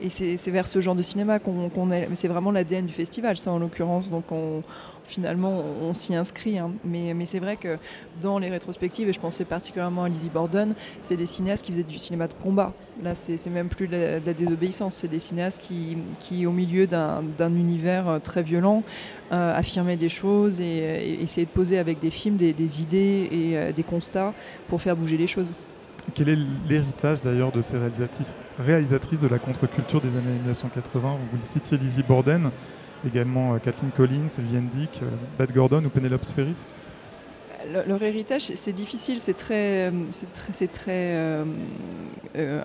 Et 0.00 0.08
c'est 0.08 0.50
vers 0.50 0.66
ce 0.66 0.80
genre 0.80 0.94
de 0.94 1.02
cinéma 1.02 1.38
qu'on 1.38 1.90
est. 1.90 2.08
Mais 2.08 2.14
c'est 2.14 2.28
vraiment 2.28 2.50
l'ADN 2.50 2.86
du 2.86 2.92
festival, 2.92 3.36
ça 3.36 3.50
en 3.50 3.58
l'occurrence. 3.58 4.10
Donc 4.10 4.30
on, 4.30 4.62
finalement, 5.04 5.62
on, 5.82 5.94
s'y 5.94 6.14
inscrit. 6.14 6.58
Hein. 6.58 6.72
Mais, 6.84 7.14
c'est 7.26 7.38
vrai 7.38 7.56
que 7.56 7.78
dans 8.20 8.38
les 8.38 8.50
rétrospectives, 8.50 9.08
et 9.08 9.12
je 9.12 9.20
pensais 9.20 9.44
particulièrement 9.44 10.04
à 10.04 10.08
Lizzie 10.08 10.30
Borden, 10.30 10.74
c'est 11.02 11.16
des 11.16 11.26
cinéastes 11.26 11.64
qui 11.64 11.72
faisaient 11.72 11.82
du 11.82 11.98
cinéma 11.98 12.28
de 12.28 12.34
combat. 12.34 12.72
Là, 13.02 13.14
c'est 13.14 13.46
même 13.48 13.68
plus 13.68 13.88
de 13.88 14.20
la, 14.24 14.34
désobéissance, 14.34 14.96
c'est 14.96 15.08
des 15.08 15.18
cinéastes 15.18 15.60
qui, 16.18 16.46
au 16.46 16.52
milieu 16.52 16.86
d'un 16.86 17.54
univers 17.54 18.08
euh, 18.08 18.18
très 18.18 18.42
violent, 18.42 18.82
euh, 19.32 19.56
affirmaient 19.56 19.96
des 19.96 20.08
choses 20.08 20.60
et, 20.60 21.18
essayaient 21.22 21.46
de 21.46 21.50
poser 21.50 21.78
avec 21.78 21.98
des 22.00 22.10
films 22.10 22.36
des, 22.36 22.80
idées 22.80 23.28
et 23.30 23.56
euh, 23.56 23.72
des 23.72 23.82
constats 23.82 24.32
pour 24.68 24.80
faire 24.80 24.96
bouger 24.96 25.16
les 25.16 25.26
choses. 25.26 25.52
Quel 26.14 26.28
est 26.28 26.38
l'héritage 26.68 27.22
d'ailleurs 27.22 27.50
de 27.50 27.62
ces 27.62 27.78
réalisatrices, 27.78 28.36
réalisatrices 28.58 29.22
de 29.22 29.28
la 29.28 29.38
contre-culture 29.38 30.00
des 30.02 30.08
années 30.08 30.38
1980 30.42 31.16
Vous 31.32 31.40
citiez 31.40 31.78
Lizzie 31.78 32.02
Borden 32.02 32.50
également 33.06 33.54
euh, 33.54 33.58
Kathleen 33.58 33.90
Collins, 33.90 34.26
Vivienne 34.38 34.68
Dick, 34.68 35.00
euh, 35.02 35.08
Beth 35.38 35.52
Gordon 35.52 35.84
ou 35.84 35.88
Penelope 35.88 36.24
Spheris 36.24 36.66
leur 37.86 38.02
héritage, 38.02 38.42
c'est 38.42 38.72
difficile, 38.72 39.18
c'est 39.20 39.34
très, 39.34 39.92
c'est 40.10 40.70
très, 40.70 41.44
euh, 42.36 42.62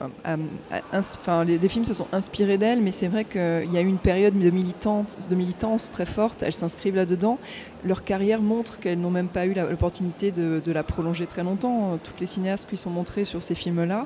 enfin, 0.91 1.45
les, 1.45 1.69
films 1.69 1.85
se 1.85 1.93
sont 1.93 2.07
inspirés 2.11 2.57
d'elles, 2.57 2.81
mais 2.81 2.91
c'est 2.91 3.07
vrai 3.07 3.23
qu'il 3.23 3.71
y 3.71 3.77
a 3.77 3.81
eu 3.81 3.87
une 3.87 3.97
période 3.97 4.37
de 4.37 4.49
militance, 4.49 5.17
de 5.29 5.35
militance 5.35 5.91
très 5.91 6.05
forte. 6.05 6.43
Elles 6.43 6.53
s'inscrivent 6.53 6.95
là-dedans 6.95 7.37
leur 7.85 8.03
carrière 8.03 8.41
montre 8.41 8.79
qu'elles 8.79 8.99
n'ont 8.99 9.09
même 9.09 9.27
pas 9.27 9.45
eu 9.45 9.53
l'opportunité 9.53 10.31
de, 10.31 10.71
la 10.71 10.83
prolonger 10.83 11.25
très 11.25 11.43
longtemps. 11.43 11.97
Toutes 12.03 12.19
les 12.19 12.25
cinéastes 12.25 12.69
qui 12.69 12.77
sont 12.77 12.89
montrés 12.89 13.25
sur 13.25 13.41
ces 13.41 13.55
films-là, 13.55 14.05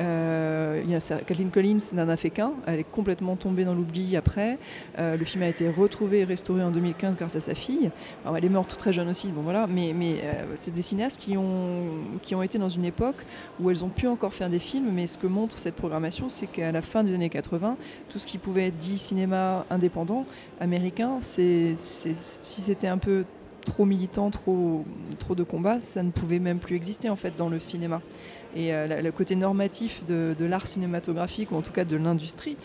euh, 0.00 0.82
Kathleen 1.26 1.50
Collins 1.50 1.78
n'en 1.94 2.08
a 2.08 2.16
fait 2.16 2.30
qu'un. 2.30 2.52
Elle 2.66 2.80
est 2.80 2.90
complètement 2.90 3.36
tombée 3.36 3.64
dans 3.64 3.74
l'oubli 3.74 4.16
après. 4.16 4.58
Euh, 4.98 5.16
le 5.16 5.24
film 5.24 5.42
a 5.42 5.48
été 5.48 5.68
retrouvé 5.68 6.20
et 6.20 6.24
restauré 6.24 6.62
en 6.62 6.70
2015 6.70 7.16
grâce 7.16 7.36
à 7.36 7.40
sa 7.40 7.54
fille. 7.54 7.90
elle 8.36 8.44
est 8.44 8.48
morte 8.48 8.76
très 8.76 8.92
jeune 8.92 9.08
aussi, 9.08 9.28
bon 9.28 9.42
voilà. 9.42 9.66
Mais, 9.66 9.92
mais 9.94 10.20
euh, 10.22 10.44
c'est 10.56 10.72
des 10.72 10.82
cinéastes 10.82 11.20
qui 11.20 11.36
ont, 11.36 11.84
qui 12.22 12.34
ont 12.34 12.42
été 12.42 12.58
dans 12.58 12.68
une 12.68 12.84
époque 12.84 13.24
où 13.60 13.70
elles 13.70 13.84
ont 13.84 13.88
pu 13.88 14.06
encore 14.06 14.32
faire 14.34 14.50
des 14.50 14.58
films. 14.58 14.90
Mais 14.92 15.06
ce 15.06 15.18
que 15.18 15.26
montre 15.26 15.56
cette 15.58 15.76
programmation, 15.76 16.28
c'est 16.28 16.46
qu'à 16.46 16.72
la 16.72 16.82
fin 16.82 17.02
des 17.02 17.14
années 17.14 17.30
80, 17.30 17.76
tout 18.08 18.18
ce 18.18 18.26
qui 18.26 18.38
pouvait 18.38 18.66
être 18.66 18.76
dit 18.76 18.98
cinéma 18.98 19.64
indépendant 19.70 20.26
américain, 20.60 21.18
c'est, 21.20 21.74
si 21.76 22.60
c'était 22.62 22.86
un 22.86 22.98
peu 22.98 23.13
trop 23.64 23.84
militant, 23.84 24.30
trop, 24.30 24.84
de 25.34 25.42
combats, 25.42 25.80
ça 25.80 26.02
ne 26.02 26.10
pouvait 26.10 26.38
même 26.38 26.58
plus 26.58 26.76
exister 26.76 27.08
en 27.08 27.16
fait 27.16 27.34
dans 27.36 27.48
le 27.48 27.58
cinéma. 27.58 28.00
Et 28.54 28.72
euh, 28.72 29.02
le 29.02 29.10
côté 29.10 29.34
normatif 29.34 30.04
de, 30.06 30.44
l'art 30.44 30.66
cinématographique, 30.66 31.50
ou 31.50 31.56
en 31.56 31.62
tout 31.62 31.72
cas 31.72 31.84
de 31.84 31.96
l'industrie, 31.96 32.56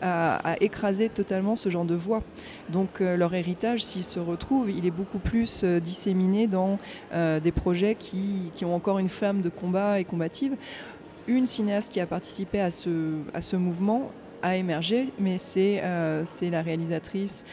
a, 0.00 0.56
écrasé 0.60 1.08
totalement 1.08 1.56
ce 1.56 1.68
genre 1.68 1.84
de 1.84 1.94
voix. 1.94 2.22
Donc 2.70 3.00
euh, 3.00 3.16
leur 3.16 3.34
héritage, 3.34 3.84
s'il 3.84 4.04
se 4.04 4.18
retrouve, 4.18 4.70
il 4.70 4.86
est 4.86 4.90
beaucoup 4.90 5.18
plus 5.18 5.62
euh, 5.64 5.80
disséminé 5.80 6.46
dans 6.46 6.78
des 7.12 7.52
projets 7.52 7.94
qui, 7.94 8.50
ont 8.62 8.74
encore 8.74 8.98
une 8.98 9.08
flamme 9.08 9.40
de 9.40 9.48
combat 9.48 10.00
et 10.00 10.04
combative. 10.04 10.56
Une 11.26 11.46
cinéaste 11.46 11.92
qui 11.92 12.00
a 12.00 12.06
participé 12.06 12.60
à 12.60 12.70
ce, 12.70 13.56
mouvement 13.56 14.10
a 14.42 14.56
émergé, 14.56 15.08
mais 15.18 15.38
c'est 15.38 15.80
la 15.82 16.62
réalisatrice 16.62 17.44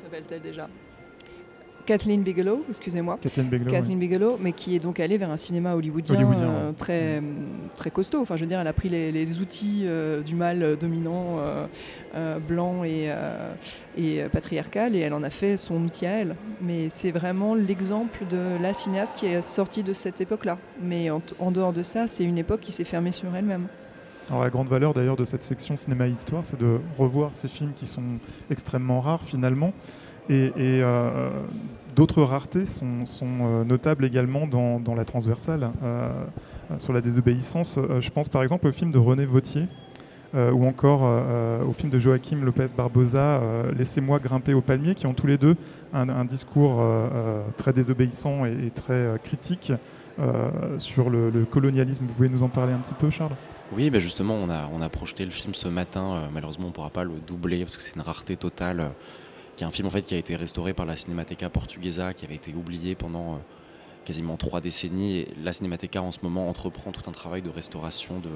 s'appelle-t-elle 0.00 0.42
déjà? 0.42 0.68
Kathleen 1.86 2.22
Bigelow, 2.22 2.64
excusez-moi. 2.68 3.18
Kathleen 3.20 3.98
Bigelow. 3.98 4.38
mais 4.40 4.52
qui 4.52 4.76
est 4.76 4.78
donc 4.78 5.00
allée 5.00 5.18
vers 5.18 5.30
un 5.30 5.36
cinéma 5.36 5.74
hollywoodien, 5.74 6.20
euh, 6.20 6.72
très, 6.72 7.22
très 7.76 7.90
costaud. 7.90 8.20
Enfin, 8.20 8.36
je 8.36 8.42
veux 8.42 8.46
dire, 8.46 8.60
elle 8.60 8.66
a 8.66 8.72
pris 8.72 8.88
les, 8.88 9.38
outils 9.40 9.82
euh, 9.84 10.22
du 10.22 10.34
mal 10.34 10.76
dominant 10.78 11.38
euh, 12.14 12.38
blanc 12.38 12.84
et, 12.84 13.12
et 13.96 14.22
patriarcal 14.32 14.94
et 14.96 15.00
elle 15.00 15.14
en 15.14 15.22
a 15.22 15.30
fait 15.30 15.56
son 15.56 15.82
outil 15.84 16.06
à 16.06 16.10
elle. 16.10 16.36
Mais 16.60 16.88
c'est 16.90 17.10
vraiment 17.10 17.54
l'exemple 17.54 18.24
de 18.28 18.60
la 18.60 18.74
cinéaste 18.74 19.16
qui 19.16 19.26
est 19.26 19.42
sortie 19.42 19.82
de 19.82 19.92
cette 19.92 20.20
époque-là. 20.20 20.58
Mais 20.82 21.10
en 21.10 21.50
dehors 21.50 21.72
de 21.72 21.82
ça, 21.82 22.06
c'est 22.08 22.24
une 22.24 22.38
époque 22.38 22.60
qui 22.60 22.72
s'est 22.72 22.84
fermée 22.84 23.12
sur 23.12 23.34
elle-même. 23.34 23.68
Alors 24.30 24.44
la 24.44 24.50
grande 24.50 24.68
valeur 24.68 24.94
d'ailleurs 24.94 25.16
de 25.16 25.24
cette 25.24 25.42
section 25.42 25.76
cinéma 25.76 26.06
et 26.06 26.12
histoire, 26.12 26.44
c'est 26.44 26.58
de 26.58 26.78
revoir 26.96 27.34
ces 27.34 27.48
films 27.48 27.72
qui 27.74 27.86
sont 27.86 28.04
extrêmement 28.48 29.00
rares 29.00 29.24
finalement. 29.24 29.72
Et, 30.30 30.52
euh, 30.58 31.30
d'autres 31.96 32.22
raretés 32.22 32.64
sont, 32.64 33.04
euh, 33.22 33.64
notables 33.64 34.04
également 34.04 34.46
dans, 34.46 34.94
la 34.94 35.04
transversale, 35.04 35.70
euh, 35.82 36.08
sur 36.78 36.92
la 36.92 37.00
désobéissance. 37.00 37.78
je 38.00 38.10
pense 38.10 38.28
par 38.28 38.42
exemple 38.42 38.68
au 38.68 38.72
film 38.72 38.92
de 38.92 38.98
René 38.98 39.24
Vautier, 39.24 39.66
ou 40.32 40.64
encore 40.64 41.02
au 41.68 41.72
film 41.72 41.90
de 41.90 41.98
Joachim 41.98 42.44
Lopez 42.44 42.68
Barbosa, 42.76 43.40
Laissez-moi 43.76 44.20
grimper 44.20 44.54
au 44.54 44.60
palmier, 44.60 44.94
qui 44.94 45.08
ont 45.08 45.14
tous 45.14 45.26
les 45.26 45.36
deux 45.36 45.56
un, 45.92 46.24
discours 46.24 46.80
très 47.56 47.72
désobéissant 47.72 48.44
et, 48.44 48.70
très 48.72 49.18
critique 49.24 49.72
sur 50.78 51.10
le, 51.10 51.30
le, 51.30 51.44
colonialisme. 51.44 52.04
Vous 52.06 52.14
pouvez 52.14 52.28
nous 52.28 52.44
en 52.44 52.48
parler 52.48 52.72
un 52.72 52.78
petit 52.78 52.94
peu, 52.94 53.10
Charles? 53.10 53.34
Oui, 53.72 53.90
bah 53.90 53.98
justement, 53.98 54.34
on 54.34 54.48
a, 54.48 54.70
on 54.72 54.80
a 54.80 54.88
projeté 54.88 55.24
le 55.24 55.32
film 55.32 55.52
ce 55.54 55.66
matin. 55.66 56.28
Malheureusement, 56.32 56.66
on 56.66 56.68
ne 56.68 56.74
pourra 56.74 56.90
pas 56.90 57.02
le 57.02 57.14
doubler 57.26 57.64
parce 57.64 57.76
que 57.76 57.82
c'est 57.82 57.96
une 57.96 58.02
rareté 58.02 58.36
totale 58.36 58.92
qui 59.60 59.64
est 59.64 59.66
un 59.66 59.70
film 59.70 59.88
en 59.88 59.90
fait 59.90 60.00
qui 60.00 60.14
a 60.14 60.16
été 60.16 60.36
restauré 60.36 60.72
par 60.72 60.86
la 60.86 60.96
Cinémathèque 60.96 61.46
Portuguesa, 61.52 62.14
qui 62.14 62.24
avait 62.24 62.36
été 62.36 62.54
oublié 62.54 62.94
pendant 62.94 63.42
quasiment 64.06 64.38
trois 64.38 64.62
décennies. 64.62 65.26
La 65.44 65.52
Cinémathèque 65.52 65.96
en 65.96 66.12
ce 66.12 66.20
moment 66.22 66.48
entreprend 66.48 66.92
tout 66.92 67.02
un 67.10 67.12
travail 67.12 67.42
de 67.42 67.50
restauration 67.50 68.20
de 68.20 68.30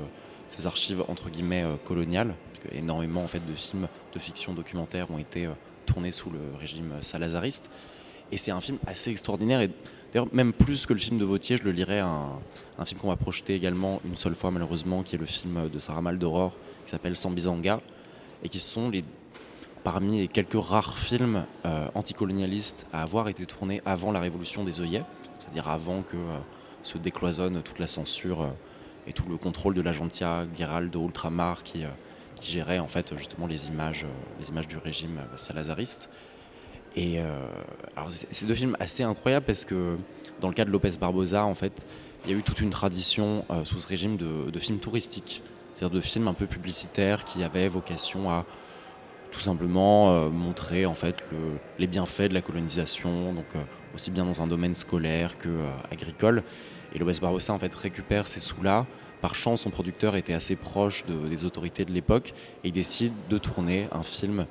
ces 0.48 0.66
archives 0.66 1.02
entre 1.08 1.30
guillemets 1.30 1.64
coloniales, 1.82 2.34
puisque 2.52 2.74
énormément 2.74 3.24
en 3.24 3.26
fait 3.26 3.40
de 3.40 3.54
films 3.54 3.88
de 4.12 4.18
fiction 4.18 4.52
documentaire 4.52 5.10
ont 5.10 5.16
été 5.16 5.48
tournés 5.86 6.10
sous 6.10 6.28
le 6.28 6.40
régime 6.60 6.92
salazariste. 7.00 7.70
Et 8.30 8.36
c'est 8.36 8.50
un 8.50 8.60
film 8.60 8.76
assez 8.86 9.10
extraordinaire. 9.10 9.62
Et 9.62 9.70
d'ailleurs, 10.12 10.28
même 10.30 10.52
plus 10.52 10.84
que 10.84 10.92
le 10.92 10.98
film 10.98 11.16
de 11.16 11.24
Vautier, 11.24 11.56
je 11.56 11.62
le 11.62 11.72
lirais 11.72 12.00
un, 12.00 12.38
un 12.78 12.84
film 12.84 13.00
qu'on 13.00 13.08
va 13.08 13.16
projeter 13.16 13.54
également 13.54 14.02
une 14.04 14.16
seule 14.16 14.34
fois, 14.34 14.50
malheureusement, 14.50 15.02
qui 15.02 15.14
est 15.14 15.18
le 15.18 15.24
film 15.24 15.70
de 15.70 15.78
Sarah 15.78 16.02
Maldoror, 16.02 16.52
qui 16.84 16.90
s'appelle 16.90 17.16
Sambizanga, 17.16 17.80
et 18.42 18.50
qui 18.50 18.60
sont 18.60 18.90
les, 18.90 19.04
parmi 19.84 20.18
les 20.18 20.28
quelques 20.28 20.60
rares 20.60 20.96
films 20.96 21.44
euh, 21.66 21.86
anticolonialistes 21.94 22.86
à 22.92 23.02
avoir 23.02 23.28
été 23.28 23.44
tournés 23.44 23.82
avant 23.84 24.10
la 24.10 24.18
révolution 24.18 24.64
des 24.64 24.80
œillets, 24.80 25.04
c'est-à-dire 25.38 25.68
avant 25.68 26.02
que 26.02 26.16
euh, 26.16 26.38
se 26.82 26.96
décloisonne 26.98 27.62
toute 27.62 27.78
la 27.78 27.86
censure 27.86 28.42
euh, 28.42 28.48
et 29.06 29.12
tout 29.12 29.28
le 29.28 29.36
contrôle 29.36 29.74
de 29.74 29.82
l'agentia 29.82 30.46
Gerald 30.56 30.90
de 30.90 30.98
Ultramar 30.98 31.62
qui, 31.62 31.84
gérait 32.42 32.78
en 32.78 32.88
fait 32.88 33.16
justement 33.16 33.46
les 33.46 33.68
images, 33.68 34.04
les 34.40 34.48
images 34.48 34.68
du 34.68 34.76
régime 34.76 35.20
salazariste. 35.36 36.10
Et 36.96 37.18
alors 37.96 38.10
c'est 38.10 38.46
deux 38.46 38.54
films 38.54 38.76
assez 38.80 39.02
incroyables 39.02 39.46
parce 39.46 39.64
que 39.64 39.96
dans 40.40 40.48
le 40.48 40.54
cas 40.54 40.64
de 40.64 40.70
Lopez 40.70 40.92
Barbosa, 41.00 41.44
en 41.44 41.54
fait, 41.54 41.86
il 42.24 42.30
y 42.30 42.34
a 42.34 42.36
eu 42.36 42.42
toute 42.42 42.60
une 42.60 42.70
tradition 42.70 43.46
sous 43.64 43.80
ce 43.80 43.86
régime 43.86 44.16
de, 44.16 44.58
films 44.58 44.78
touristiques, 44.78 45.42
c'est-à-dire 45.72 45.96
de 45.96 46.00
films 46.02 46.28
un 46.28 46.34
peu 46.34 46.46
publicitaires 46.46 47.24
qui 47.24 47.42
avaient 47.42 47.68
vocation 47.68 48.30
à 48.30 48.44
tout 49.34 49.40
simplement 49.40 50.10
euh, 50.12 50.30
montrer 50.30 50.86
en 50.86 50.94
fait 50.94 51.16
les 51.78 51.86
bienfaits 51.86 52.28
de 52.28 52.34
la 52.34 52.40
colonisation, 52.40 53.32
donc 53.32 53.46
aussi 53.94 54.10
bien 54.10 54.24
dans 54.24 54.40
un 54.40 54.46
domaine 54.46 54.74
scolaire 54.74 55.36
que 55.36 55.48
agricole. 55.90 56.42
Et 56.94 56.98
Lopez 56.98 57.20
Barbosa 57.20 57.52
en 57.52 57.58
fait 57.58 57.74
récupère 57.74 58.28
ces 58.28 58.40
sous-là. 58.40 58.86
Par 59.20 59.34
chance, 59.34 59.62
son 59.62 59.70
producteur 59.70 60.16
était 60.16 60.34
assez 60.34 60.54
proche 60.54 61.04
des 61.06 61.44
autorités 61.44 61.84
de 61.84 61.92
l'époque 61.92 62.34
et 62.62 62.68
il 62.68 62.72
décide 62.72 63.12
de 63.30 63.38
tourner 63.38 63.88
un 63.90 64.02
film 64.02 64.46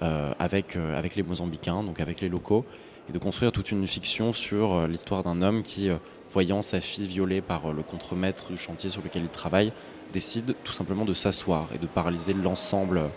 euh, 0.00 0.32
avec, 0.38 0.76
euh, 0.76 1.02
les 1.16 1.22
Mozambicains, 1.24 1.82
donc 1.82 1.98
avec 1.98 2.20
les 2.20 2.28
locaux, 2.28 2.64
et 3.08 3.12
de 3.12 3.18
construire 3.18 3.50
toute 3.50 3.72
une 3.72 3.84
fiction 3.84 4.32
sur 4.32 4.72
euh, 4.72 4.86
l'histoire 4.86 5.24
d'un 5.24 5.42
homme 5.42 5.64
qui, 5.64 5.90
voyant 6.30 6.62
sa 6.62 6.80
fille 6.80 7.08
violée 7.08 7.40
par 7.40 7.72
le 7.72 7.82
contremaître 7.82 8.52
du 8.52 8.58
chantier 8.58 8.90
sur 8.90 9.02
lequel 9.02 9.22
il 9.22 9.28
travaille, 9.28 9.72
décide 10.12 10.54
tout 10.62 10.72
simplement 10.72 11.04
de 11.04 11.14
s'asseoir 11.14 11.66
et 11.74 11.78
de 11.78 11.88
paralyser 11.88 12.32
l'ensemble 12.32 13.10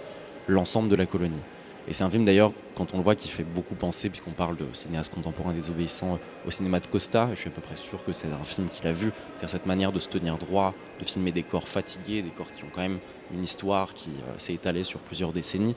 l'ensemble 0.48 0.89
de 0.89 0.95
la 0.95 1.05
colonie. 1.05 1.41
Et 1.88 1.93
c'est 1.93 2.03
un 2.03 2.10
film 2.10 2.25
d'ailleurs, 2.25 2.53
quand 2.75 2.93
on 2.93 2.98
le 2.98 3.03
voit, 3.03 3.15
qui 3.15 3.27
fait 3.27 3.43
beaucoup 3.43 3.74
penser, 3.74 4.10
puisqu'on 4.10 4.31
parle 4.31 4.55
de 4.55 4.65
cinéaste 4.74 5.13
contemporain 5.13 5.51
désobéissant 5.51 6.19
au 6.45 6.51
cinéma 6.51 6.79
de 6.79 6.86
Costa, 6.86 7.29
je 7.33 7.39
suis 7.39 7.50
à 7.50 7.51
peu 7.51 7.62
près 7.62 7.75
sûr 7.75 8.03
que 8.05 8.12
c'est 8.12 8.27
un 8.27 8.43
film 8.43 8.69
qu'il 8.69 8.86
a 8.88 8.93
vu, 8.93 9.12
c'est-à-dire 9.31 9.50
cette 9.50 9.65
manière 9.65 9.91
de 9.91 10.00
se 10.00 10.07
tenir 10.07 10.38
droit, 10.38 10.75
de 11.00 11.05
filmer 11.05 11.31
des 11.31 11.41
corps 11.41 11.67
fatigués, 11.67 12.21
des 12.21 12.29
corps 12.29 12.51
qui 12.51 12.63
ont 12.63 12.69
quand 12.74 12.81
même 12.81 13.00
une 13.33 13.43
histoire 13.43 13.93
qui 13.95 14.12
s'est 14.38 14.53
étalée 14.53 14.83
sur 14.83 15.00
plusieurs 15.00 15.33
décennies. 15.33 15.75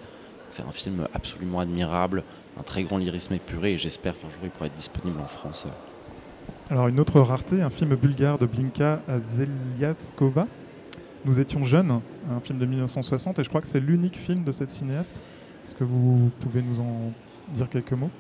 C'est 0.51 0.63
un 0.63 0.73
film 0.73 1.09
absolument 1.15 1.61
admirable, 1.61 2.23
un 2.61 2.63
très 2.63 2.83
grand 2.83 2.99
lyrisme 2.99 3.33
épuré 3.35 3.73
et 3.73 3.79
j'espère 3.79 4.13
qu'un 4.13 4.29
jour 4.29 4.41
il 4.45 4.51
pourra 4.51 4.67
être 4.67 4.75
disponible 4.75 5.19
en 5.21 5.27
France. 5.27 5.67
Alors 6.71 6.89
une 6.89 7.01
autre 7.01 7.21
rareté, 7.21 7.63
un 7.63 7.71
film 7.71 7.95
bulgare 7.95 8.39
de 8.39 8.47
Blinka 8.47 9.01
Zeliaskova. 9.19 10.47
Nous 11.25 11.41
étions 11.41 11.65
jeunes, 11.65 12.01
un 12.31 12.41
film 12.41 12.59
de 12.59 12.67
1960 12.67 13.39
et 13.39 13.45
je 13.45 13.49
crois 13.49 13.61
que 13.61 13.67
c'est 13.67 13.81
l'unique 13.81 14.17
film 14.17 14.45
de 14.45 14.53
cette 14.53 14.69
cinéaste. 14.69 15.23
Est-ce 15.65 15.75
que 15.75 15.85
vous 15.85 16.31
pouvez 16.41 16.63
nous 16.63 16.81
en 16.81 17.13
dire 17.49 17.69
quelques 17.69 17.93
mots? 17.93 18.11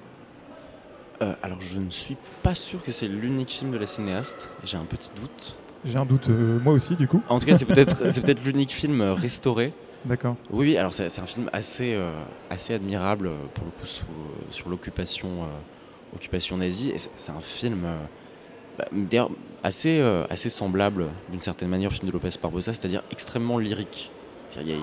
Euh, 1.22 1.34
Alors 1.42 1.60
je 1.60 1.78
ne 1.78 1.90
suis 1.90 2.16
pas 2.42 2.54
sûr 2.54 2.82
que 2.82 2.92
c'est 2.92 3.08
l'unique 3.08 3.50
film 3.50 3.70
de 3.70 3.78
la 3.78 3.86
cinéaste, 3.86 4.48
j'ai 4.64 4.76
un 4.76 4.84
petit 4.84 5.10
doute. 5.14 5.58
J'ai 5.84 5.98
un 5.98 6.06
doute, 6.06 6.30
euh, 6.30 6.58
moi 6.60 6.72
aussi 6.72 6.96
du 6.96 7.06
coup. 7.06 7.22
En 7.28 7.38
tout 7.38 7.46
cas 7.46 7.56
c'est 7.56 7.66
peut-être 7.66 7.98
peut 8.22 8.34
l'unique 8.44 8.72
film 8.72 9.02
restauré. 9.02 9.74
D'accord. 10.04 10.36
Oui, 10.50 10.76
alors 10.76 10.92
c'est 10.92 11.18
un 11.18 11.26
film 11.26 11.48
assez, 11.52 11.94
euh, 11.94 12.12
assez 12.50 12.74
admirable 12.74 13.28
euh, 13.28 13.36
pour 13.54 13.64
le 13.64 13.70
coup 13.70 13.86
sur 14.50 14.68
l'occupation 14.68 15.44
euh, 15.44 16.14
occupation 16.14 16.58
nazie. 16.58 16.92
C'est 17.16 17.32
un 17.32 17.40
film 17.40 17.86
bah, 18.78 18.86
assez, 19.64 20.00
assez 20.30 20.48
semblable 20.48 21.08
d'une 21.30 21.40
certaine 21.40 21.68
manière 21.68 21.90
au 21.90 21.92
film 21.92 22.06
de 22.06 22.12
Lopez 22.12 22.28
Barbosa, 22.40 22.72
c'est-à-dire 22.72 23.02
extrêmement 23.10 23.58
lyrique. 23.58 24.12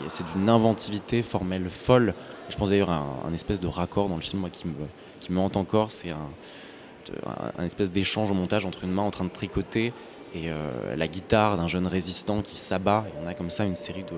C'est 0.09 0.25
d'une 0.33 0.49
inventivité 0.49 1.21
formelle 1.21 1.69
folle. 1.69 2.13
je 2.49 2.57
pense 2.57 2.71
d'ailleurs 2.71 2.89
à 2.89 3.05
un, 3.25 3.33
espèce 3.33 3.61
de 3.61 3.67
raccord 3.67 4.09
dans 4.09 4.17
le 4.17 4.21
film 4.21 4.41
moi, 4.41 4.49
qui, 4.49 4.67
me, 4.67 4.73
qui 5.21 5.33
hante 5.33 5.55
encore. 5.55 5.93
C'est 5.93 6.09
un, 6.09 7.63
espèce 7.63 7.89
d'échange 7.89 8.31
au 8.31 8.33
montage 8.33 8.65
entre 8.65 8.83
une 8.83 8.91
main 8.91 9.03
en 9.03 9.11
train 9.11 9.23
de 9.23 9.29
tricoter 9.29 9.93
et 10.35 10.49
la 10.97 11.07
guitare 11.07 11.55
d'un 11.55 11.67
jeune 11.67 11.87
résistant 11.87 12.41
qui 12.41 12.57
s'abat. 12.57 13.05
on 13.23 13.27
a 13.27 13.33
comme 13.33 13.49
ça 13.49 13.63
une 13.63 13.75
série 13.75 14.03
de, 14.03 14.17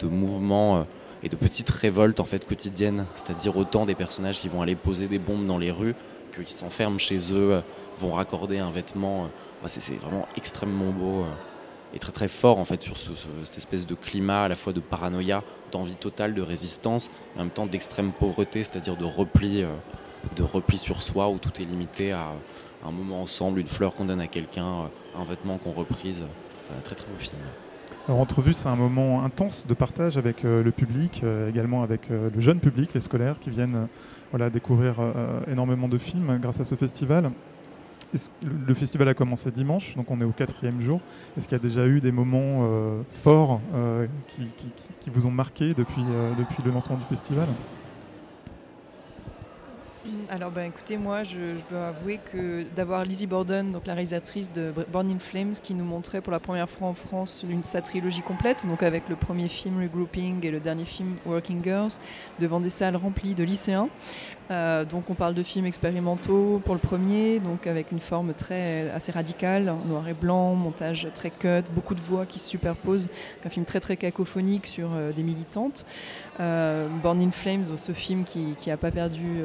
de 0.00 0.06
mouvements 0.08 0.78
euh, 0.78 0.82
et 1.22 1.28
de 1.28 1.36
petites 1.36 1.70
révoltes 1.70 2.20
en 2.20 2.24
fait 2.24 2.44
quotidiennes, 2.46 3.06
c'est-à-dire 3.14 3.56
autant 3.56 3.86
des 3.86 3.94
personnages 3.94 4.40
qui 4.40 4.48
vont 4.48 4.62
aller 4.62 4.74
poser 4.74 5.06
des 5.06 5.18
bombes 5.18 5.46
dans 5.46 5.58
les 5.58 5.70
rues 5.70 5.94
que 6.32 6.42
qui 6.42 6.52
s'enferment 6.52 6.98
chez 6.98 7.18
eux, 7.32 7.54
euh, 7.54 7.60
vont 7.98 8.12
raccorder 8.12 8.58
un 8.58 8.70
vêtement. 8.70 9.24
Euh. 9.24 9.28
C'est 9.66 9.94
vraiment 9.94 10.26
extrêmement 10.36 10.90
beau 10.90 11.24
et 11.92 11.98
très 11.98 12.12
très 12.12 12.28
fort 12.28 12.58
en 12.58 12.64
fait 12.64 12.80
sur 12.82 12.96
cette 12.96 13.58
espèce 13.58 13.86
de 13.86 13.94
climat 13.94 14.44
à 14.44 14.48
la 14.48 14.56
fois 14.56 14.72
de 14.72 14.80
paranoïa, 14.80 15.42
d'envie 15.72 15.96
totale 15.96 16.34
de 16.34 16.42
résistance, 16.42 17.10
et 17.36 17.40
en 17.40 17.44
même 17.44 17.50
temps 17.50 17.66
d'extrême 17.66 18.12
pauvreté, 18.12 18.64
c'est-à-dire 18.64 18.96
de 18.96 19.04
repli, 19.04 19.64
de 20.36 20.42
repli 20.42 20.78
sur 20.78 21.02
soi 21.02 21.28
où 21.28 21.38
tout 21.38 21.60
est 21.60 21.64
limité 21.64 22.12
à 22.12 22.28
un 22.86 22.90
moment 22.90 23.22
ensemble, 23.22 23.60
une 23.60 23.66
fleur 23.66 23.94
qu'on 23.94 24.04
donne 24.04 24.20
à 24.20 24.28
quelqu'un, 24.28 24.90
un 25.18 25.24
vêtement 25.24 25.58
qu'on 25.58 25.72
reprise. 25.72 26.22
un 26.76 26.80
très 26.82 26.94
très 26.94 27.06
beau 27.08 27.18
film. 27.18 27.38
Alors, 28.08 28.20
Entrevue, 28.20 28.54
c'est 28.54 28.68
un 28.68 28.76
moment 28.76 29.22
intense 29.22 29.66
de 29.66 29.74
partage 29.74 30.16
avec 30.16 30.44
euh, 30.44 30.62
le 30.62 30.72
public, 30.72 31.20
euh, 31.22 31.48
également 31.48 31.82
avec 31.82 32.10
euh, 32.10 32.30
le 32.34 32.40
jeune 32.40 32.58
public, 32.58 32.92
les 32.94 33.00
scolaires 33.00 33.38
qui 33.38 33.50
viennent 33.50 33.88
découvrir 34.52 34.94
énormément 35.50 35.88
de 35.88 35.98
films 35.98 36.38
grâce 36.40 36.60
à 36.60 36.64
ce 36.64 36.76
festival. 36.76 37.32
Le 38.12 38.74
festival 38.74 39.08
a 39.08 39.14
commencé 39.14 39.50
dimanche, 39.50 39.94
donc 39.94 40.10
on 40.10 40.20
est 40.20 40.24
au 40.24 40.32
quatrième 40.32 40.80
jour. 40.80 41.00
Est-ce 41.36 41.46
qu'il 41.46 41.56
y 41.56 41.60
a 41.60 41.62
déjà 41.62 41.86
eu 41.86 42.00
des 42.00 42.10
moments 42.12 42.66
forts 43.10 43.60
qui, 44.26 44.48
qui, 45.00 45.10
vous 45.10 45.26
ont 45.26 45.30
marqué 45.30 45.74
depuis, 45.74 46.02
depuis 46.36 46.62
le 46.64 46.72
lancement 46.72 46.96
du 46.96 47.04
festival? 47.04 47.46
Alors, 50.30 50.52
ben, 50.52 50.66
écoutez, 50.68 50.96
moi, 50.96 51.24
je, 51.24 51.56
dois 51.70 51.88
avouer 51.88 52.20
que 52.32 52.62
d'avoir 52.76 53.04
Lizzie 53.04 53.26
Borden, 53.26 53.76
la 53.84 53.94
réalisatrice 53.94 54.52
de 54.52 54.72
Born 54.92 55.10
in 55.10 55.18
Flames, 55.18 55.54
qui 55.60 55.74
nous 55.74 55.84
montrait 55.84 56.20
pour 56.20 56.32
la 56.32 56.38
première 56.38 56.70
fois 56.70 56.86
en 56.86 56.94
France 56.94 57.44
sa 57.64 57.82
trilogie 57.82 58.22
complète, 58.22 58.64
donc 58.64 58.84
avec 58.84 59.08
le 59.08 59.16
premier 59.16 59.48
film 59.48 59.82
Regrouping 59.82 60.46
et 60.46 60.52
le 60.52 60.60
dernier 60.60 60.84
film 60.84 61.16
Working 61.26 61.64
Girls, 61.64 61.90
devant 62.38 62.60
des 62.60 62.70
salles 62.70 62.94
remplies 62.94 63.34
de 63.34 63.42
lycéens, 63.42 63.88
euh, 64.50 64.84
donc 64.84 65.10
on 65.10 65.14
parle 65.14 65.34
de 65.34 65.44
films 65.44 65.66
expérimentaux 65.66 66.60
pour 66.64 66.74
le 66.74 66.80
premier, 66.80 67.38
donc 67.38 67.68
avec 67.68 67.92
une 67.92 68.00
forme 68.00 68.34
très 68.34 68.90
assez 68.90 69.12
radicale, 69.12 69.72
noir 69.86 70.08
et 70.08 70.14
blanc, 70.14 70.54
montage 70.54 71.06
très 71.14 71.30
cut, 71.30 71.62
beaucoup 71.72 71.94
de 71.94 72.00
voix 72.00 72.26
qui 72.26 72.40
se 72.40 72.48
superposent, 72.48 73.08
un 73.44 73.48
film 73.48 73.64
très 73.64 73.78
très 73.78 73.96
cacophonique 73.96 74.66
sur 74.66 74.90
euh, 74.92 75.12
des 75.12 75.22
militantes. 75.22 75.84
Euh, 76.40 76.88
Born 77.02 77.20
in 77.20 77.30
Flames, 77.30 77.76
ce 77.76 77.92
film 77.92 78.24
qui 78.24 78.56
n'a 78.66 78.76
pas 78.76 78.90
perdu 78.90 79.42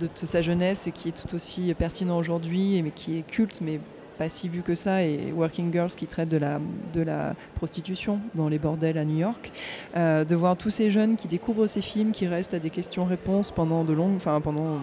de, 0.00 0.08
de, 0.20 0.26
sa 0.26 0.42
jeunesse 0.42 0.86
et 0.86 0.92
qui 0.92 1.08
est 1.08 1.12
tout 1.12 1.34
aussi 1.34 1.74
pertinent 1.74 2.18
aujourd'hui, 2.18 2.82
mais 2.82 2.90
qui 2.90 3.18
est 3.18 3.22
culte, 3.22 3.60
mais 3.60 3.80
pas 4.18 4.28
si 4.28 4.48
vu 4.48 4.62
que 4.62 4.74
ça, 4.74 5.04
et 5.04 5.32
Working 5.32 5.72
Girls 5.72 5.90
qui 5.90 6.06
traite 6.06 6.28
de 6.28 6.36
la, 6.36 6.60
de 6.92 7.02
la 7.02 7.36
prostitution 7.54 8.18
dans 8.34 8.48
les 8.48 8.58
bordels 8.58 8.98
à 8.98 9.04
New 9.04 9.16
York, 9.16 9.52
euh, 9.96 10.24
de 10.24 10.34
voir 10.34 10.56
tous 10.56 10.70
ces 10.70 10.90
jeunes 10.90 11.16
qui 11.16 11.28
découvrent 11.28 11.68
ces 11.68 11.80
films, 11.80 12.10
qui 12.10 12.26
restent 12.26 12.54
à 12.54 12.58
des 12.58 12.70
questions-réponses 12.70 13.52
pendant 13.52 13.84
de 13.84 13.92
longues, 13.92 14.16
enfin 14.16 14.40
pendant 14.40 14.80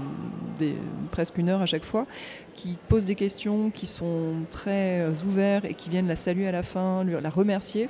des, 0.58 0.76
presque 1.12 1.38
une 1.38 1.50
heure 1.50 1.62
à 1.62 1.66
chaque 1.66 1.84
fois, 1.84 2.08
qui 2.56 2.78
posent 2.88 3.06
des 3.06 3.16
questions, 3.16 3.70
qui 3.72 3.86
sont 3.86 4.36
très 4.50 5.06
ouverts 5.26 5.66
et 5.66 5.74
qui 5.74 5.90
viennent 5.90 6.08
la 6.08 6.16
saluer 6.16 6.48
à 6.48 6.54
la 6.54 6.64
fin, 6.64 7.04
la 7.04 7.30
remercier 7.30 7.90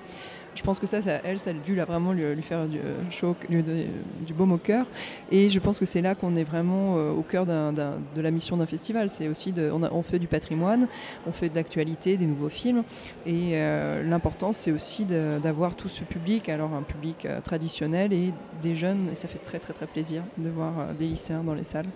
je 0.56 0.64
pense 0.64 0.80
que 0.80 0.88
ça, 0.88 1.00
elle, 1.24 1.40
ça 1.40 1.50
a 1.50 1.54
dû 1.54 1.76
vraiment 1.80 2.14
lui, 2.14 2.42
faire 2.42 2.68
du, 2.68 2.78
euh, 2.78 2.96
chaud, 3.12 3.36
du 3.50 4.34
baume 4.34 4.54
au 4.54 4.58
cœur. 4.58 4.86
Et 5.30 5.50
je 5.50 5.60
pense 5.60 5.80
que 5.80 5.86
c'est 5.86 6.02
là 6.02 6.16
qu'on 6.16 6.36
est 6.36 6.44
vraiment 6.44 6.98
euh, 6.98 7.12
au 7.12 7.22
cœur 7.22 7.46
de 7.46 8.22
la 8.22 8.32
mission 8.32 8.58
d'un 8.58 8.66
festival. 8.66 9.10
C'est 9.10 9.28
aussi 9.28 9.52
de, 9.52 9.70
on, 9.72 10.02
fait 10.02 10.20
du 10.20 10.28
patrimoine, 10.28 10.88
on 11.28 11.32
fait 11.32 11.50
de 11.50 11.56
l'actualité, 11.56 12.18
des 12.18 12.26
nouveaux 12.26 12.50
films. 12.50 12.84
Et 13.26 13.52
euh, 13.54 14.04
l'important, 14.04 14.54
c'est 14.54 14.72
aussi 14.72 15.06
d'avoir 15.06 15.76
tout 15.76 15.90
ce 15.90 16.04
public, 16.04 16.50
alors 16.50 16.74
un 16.74 16.84
public 16.84 17.28
traditionnel 17.44 18.14
et 18.14 18.34
des 18.62 18.76
jeunes. 18.76 19.10
Et 19.12 19.16
ça 19.16 19.28
fait 19.28 19.40
très 19.40 19.60
très 19.60 19.74
très 19.74 19.88
plaisir 19.88 20.24
de 20.38 20.50
voir 20.50 20.74
des 20.98 21.06
lycéens 21.06 21.44
dans 21.44 21.54
les 21.54 21.64
salles. 21.66 21.88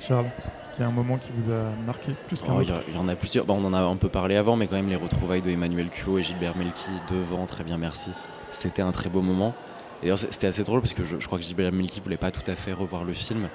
Charles, 0.00 0.26
est-ce 0.60 0.70
qu'il 0.70 0.80
y 0.80 0.82
a 0.84 0.88
un 0.88 0.92
moment 0.92 1.18
qui 1.18 1.30
vous 1.36 1.50
a 1.50 1.70
marqué 1.86 2.12
plus 2.26 2.40
qu'un 2.42 2.54
oh, 2.56 2.62
Il 2.62 2.94
y, 2.94 2.98
en 2.98 3.08
a 3.08 3.16
plusieurs. 3.16 3.48
on 3.48 3.64
en 3.64 3.72
a 3.72 3.80
un 3.80 3.96
peu 3.96 4.08
parlé 4.08 4.36
avant, 4.36 4.56
mais 4.56 4.66
quand 4.66 4.76
même 4.76 4.88
les 4.88 4.96
retrouvailles 4.96 5.42
de 5.42 5.50
Emmanuel 5.50 5.88
Cuo 5.90 6.18
et 6.18 6.22
Gilbert 6.22 6.56
Melki 6.56 6.90
devant, 7.10 7.46
très 7.46 7.64
bien 7.64 7.78
merci. 7.78 8.10
C'était 8.50 8.82
un 8.82 8.92
très 8.92 9.10
beau 9.10 9.22
moment. 9.22 9.54
d'ailleurs, 10.00 10.18
c'était 10.18 10.46
assez 10.46 10.64
drôle 10.64 10.80
parce 10.80 10.94
que 10.94 11.04
je, 11.04 11.26
crois 11.26 11.38
que 11.38 11.44
Jibril 11.44 11.70
Melki 11.72 12.00
voulait 12.00 12.16
pas 12.16 12.30
tout 12.30 12.48
à 12.48 12.54
fait 12.54 12.72
revoir 12.72 13.04
le 13.04 13.12
film. 13.12 13.48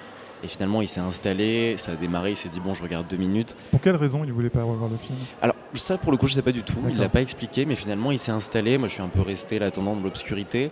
Et 0.44 0.48
finalement, 0.48 0.82
il 0.82 0.90
s'est 0.90 1.00
installé, 1.00 1.76
ça 1.78 1.94
a 1.94 1.96
démarré, 1.96 2.32
il 2.32 2.36
s'est 2.36 2.50
dit 2.50 2.60
bon, 2.60 2.74
je 2.74 2.84
regarde 2.84 3.08
deux 3.08 3.16
minutes. 3.16 3.56
Pour 3.72 3.80
quelle 3.80 3.96
raison 3.96 4.26
il 4.26 4.34
voulait 4.34 4.50
pas 4.50 4.64
revoir 4.64 4.90
le 4.90 4.98
film? 4.98 5.18
Alors, 5.42 5.56
ça, 5.74 5.98
pour 5.98 6.12
le 6.12 6.18
coup, 6.18 6.28
je 6.28 6.34
sais 6.34 6.42
pas 6.42 6.52
du 6.52 6.64
tout. 6.64 6.76
Il 6.90 6.98
l'a 6.98 7.08
pas 7.08 7.22
expliqué, 7.22 7.66
mais 7.66 7.76
finalement, 7.76 8.12
il 8.12 8.20
s'est 8.20 8.32
installé. 8.32 8.78
Moi, 8.78 8.90
je 8.90 8.94
suis 8.94 9.02
un 9.02 9.08
peu 9.08 9.22
resté 9.22 9.58
là, 9.58 9.68
attendant 9.68 9.96
de 9.96 10.04
l'obscurité. 10.04 10.72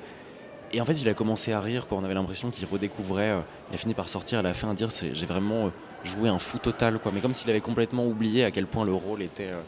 Et 0.73 0.79
en 0.79 0.85
fait, 0.85 0.93
il 0.93 1.09
a 1.09 1.13
commencé 1.13 1.51
à 1.51 1.59
rire, 1.59 1.87
quoi. 1.87 1.97
On 1.97 2.03
avait 2.03 2.13
l'impression 2.13 2.49
qu'il 2.49 2.65
redécouvrait. 2.65 3.31
Euh, 3.31 3.41
il 3.71 3.75
a 3.75 3.77
fini 3.77 3.93
par 3.93 4.07
sortir 4.07 4.39
à 4.39 4.41
la 4.41 4.53
fin 4.53 4.69
à 4.69 4.73
dire 4.73 4.89
j'ai 4.89 5.25
vraiment 5.25 5.65
euh, 5.65 5.69
joué 6.05 6.29
un 6.29 6.39
fou 6.39 6.59
total, 6.59 6.99
quoi. 6.99 7.11
Mais 7.13 7.19
comme 7.19 7.33
s'il 7.33 7.49
avait 7.49 7.61
complètement 7.61 8.05
oublié 8.05 8.45
à 8.45 8.51
quel 8.51 8.67
point 8.67 8.85
le 8.85 8.93
rôle 8.93 9.21
était, 9.21 9.47
euh, 9.47 9.61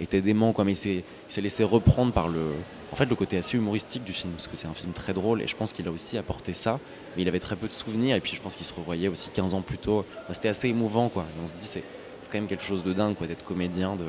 était 0.00 0.20
dément, 0.20 0.52
quoi. 0.52 0.64
Mais 0.64 0.72
il 0.72 1.02
s'est 1.28 1.40
laissé 1.40 1.62
reprendre 1.62 2.12
par 2.12 2.28
le, 2.28 2.54
en 2.92 2.96
fait, 2.96 3.06
le 3.06 3.14
côté 3.14 3.38
assez 3.38 3.56
humoristique 3.56 4.02
du 4.02 4.12
film, 4.12 4.32
parce 4.32 4.48
que 4.48 4.56
c'est 4.56 4.66
un 4.66 4.74
film 4.74 4.92
très 4.92 5.12
drôle. 5.12 5.40
Et 5.40 5.46
je 5.46 5.54
pense 5.54 5.72
qu'il 5.72 5.86
a 5.86 5.92
aussi 5.92 6.18
apporté 6.18 6.52
ça. 6.52 6.80
Mais 7.16 7.22
il 7.22 7.28
avait 7.28 7.40
très 7.40 7.54
peu 7.54 7.68
de 7.68 7.72
souvenirs. 7.72 8.16
Et 8.16 8.20
puis, 8.20 8.34
je 8.34 8.40
pense 8.40 8.56
qu'il 8.56 8.66
se 8.66 8.74
revoyait 8.74 9.08
aussi 9.08 9.30
15 9.30 9.54
ans 9.54 9.62
plus 9.62 9.78
tôt. 9.78 10.04
C'était 10.32 10.48
assez 10.48 10.68
émouvant, 10.68 11.08
quoi. 11.08 11.26
Et 11.36 11.44
on 11.44 11.46
se 11.46 11.54
dit 11.54 11.64
c'est 11.64 11.84
quand 12.28 12.38
même 12.38 12.48
quelque 12.48 12.64
chose 12.64 12.82
de 12.82 12.92
dingue, 12.92 13.16
d'être 13.20 13.44
comédien, 13.44 13.94
de, 13.94 14.04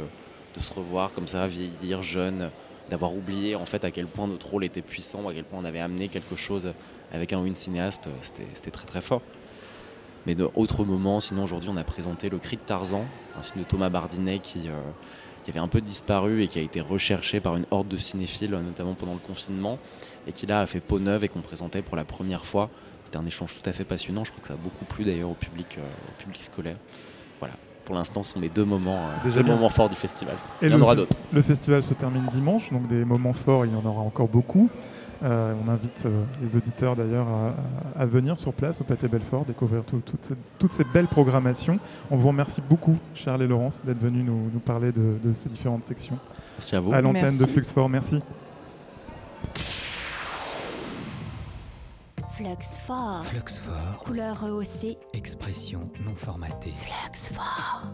de 0.56 0.60
se 0.60 0.74
revoir 0.74 1.14
comme 1.14 1.28
ça, 1.28 1.46
vieillir, 1.46 2.02
jeune 2.02 2.50
d'avoir 2.90 3.16
oublié 3.16 3.56
en 3.56 3.66
fait 3.66 3.84
à 3.84 3.92
quel 3.92 4.08
point 4.08 4.28
notre 4.28 4.50
rôle 4.50 4.64
était 4.64 4.82
puissant, 4.82 5.28
à 5.28 5.34
quel 5.34 5.44
point 5.44 5.60
on 5.62 5.66
avait 5.66 5.80
amené 5.80 6.08
quelque 6.08 6.36
chose 6.36 6.74
avec 7.14 7.34
un 7.34 7.40
ou 7.40 7.46
une 7.46 7.56
cinéaste, 7.56 8.10
c'était 8.22 8.72
très 8.72 8.86
très 8.86 9.02
fort. 9.02 9.22
Mais 10.26 10.36
d'autres 10.36 10.86
moments, 10.86 11.20
sinon 11.20 11.44
aujourd'hui 11.44 11.70
on 11.70 11.78
a 11.78 11.84
présenté 11.84 12.30
Le 12.30 12.38
Cri 12.38 12.58
de 12.58 12.62
Tarzan, 12.62 13.06
un 13.38 13.42
film 13.42 13.64
de 13.64 13.68
Thomas 13.68 13.90
Bardinet 13.90 14.40
qui, 14.40 14.70
euh, 14.70 14.80
qui, 15.44 15.50
avait 15.50 15.60
un 15.60 15.68
peu 15.68 15.82
disparu 15.82 16.44
et 16.44 16.48
qui 16.48 16.60
a 16.60 16.62
été 16.62 16.80
recherché 16.80 17.40
par 17.40 17.56
une 17.56 17.66
horde 17.72 17.88
de 17.88 17.98
cinéphiles, 17.98 18.52
notamment 18.52 18.94
pendant 18.94 19.14
le 19.14 19.20
confinement, 19.20 19.80
et 20.28 20.32
qui 20.32 20.46
là 20.46 20.62
a 20.62 20.68
fait 20.68 20.80
peau 20.80 21.00
neuve 21.00 21.24
et 21.24 21.28
qu'on 21.28 21.42
présentait 21.42 21.82
pour 21.82 21.96
la 21.96 22.06
première 22.06 22.46
fois. 22.46 22.70
C'était 23.04 23.18
un 23.18 23.26
échange 23.26 23.56
tout 23.56 23.68
à 23.68 23.74
fait 23.74 23.84
passionnant, 23.84 24.24
je 24.24 24.32
crois 24.32 24.42
que 24.42 24.48
ça 24.48 24.54
a 24.54 24.58
beaucoup 24.58 24.86
plu 24.86 25.04
d'ailleurs 25.04 25.32
au 25.32 25.36
public, 25.36 25.78
euh, 25.80 25.82
au 25.82 26.22
public 26.22 26.44
scolaire. 26.44 26.78
Voilà 27.40 27.56
pour 27.92 27.98
l'instant, 27.98 28.24
sont 28.24 28.40
les 28.40 28.48
deux 28.48 28.64
moments, 28.64 29.10
euh, 29.10 29.30
deux 29.30 29.44
moments 29.44 29.68
forts 29.68 29.90
du 29.90 29.98
festival. 29.98 30.36
Et 30.62 30.68
il 30.68 30.72
y 30.72 30.76
en 30.76 30.80
aura 30.80 30.96
d'autres. 30.96 31.18
Le 31.34 31.42
festival 31.42 31.84
se 31.84 31.94
termine 31.94 32.26
dimanche, 32.32 32.72
donc 32.72 32.88
des 32.88 33.04
moments 33.04 33.34
forts, 33.34 33.66
il 33.66 33.74
y 33.74 33.76
en 33.76 33.86
aura 33.86 34.00
encore 34.00 34.30
beaucoup. 34.30 34.70
Euh, 35.24 35.54
on 35.62 35.70
invite 35.70 36.06
euh, 36.06 36.24
les 36.42 36.56
auditeurs 36.56 36.96
d'ailleurs 36.96 37.28
à, 38.00 38.06
venir 38.06 38.38
sur 38.38 38.54
place 38.54 38.80
au 38.80 38.86
Pâté 38.86 39.10
Belfort, 39.10 39.44
découvrir 39.44 39.84
toutes 39.84 40.72
ces 40.72 40.84
belles 40.86 41.10
programmations. 41.10 41.80
On 42.10 42.16
vous 42.16 42.30
remercie 42.30 42.62
beaucoup, 42.62 42.96
Charles 43.14 43.44
et 43.44 43.48
Laurence, 43.48 43.84
d'être 43.84 44.00
venus 44.00 44.24
nous, 44.26 44.60
parler 44.62 44.94
de, 44.94 45.18
de, 45.22 45.34
ces 45.34 45.50
différentes 45.50 45.86
sections. 45.86 46.18
Merci 46.58 46.78
à 46.78 46.80
vous. 46.80 46.94
À 46.94 47.02
l'antenne 47.02 47.38
de 47.38 47.46
Fluxfort, 47.46 47.90
merci. 47.90 48.22
Flux 52.42 52.80
fort. 52.88 53.24
Flux 53.26 53.60
fort. 53.62 54.04
Couleur 54.04 54.42
rehaussée. 54.42 54.98
Expression 55.14 55.82
non 56.04 56.16
formatée. 56.16 56.74
Flux 56.76 57.36
fort. 57.36 57.94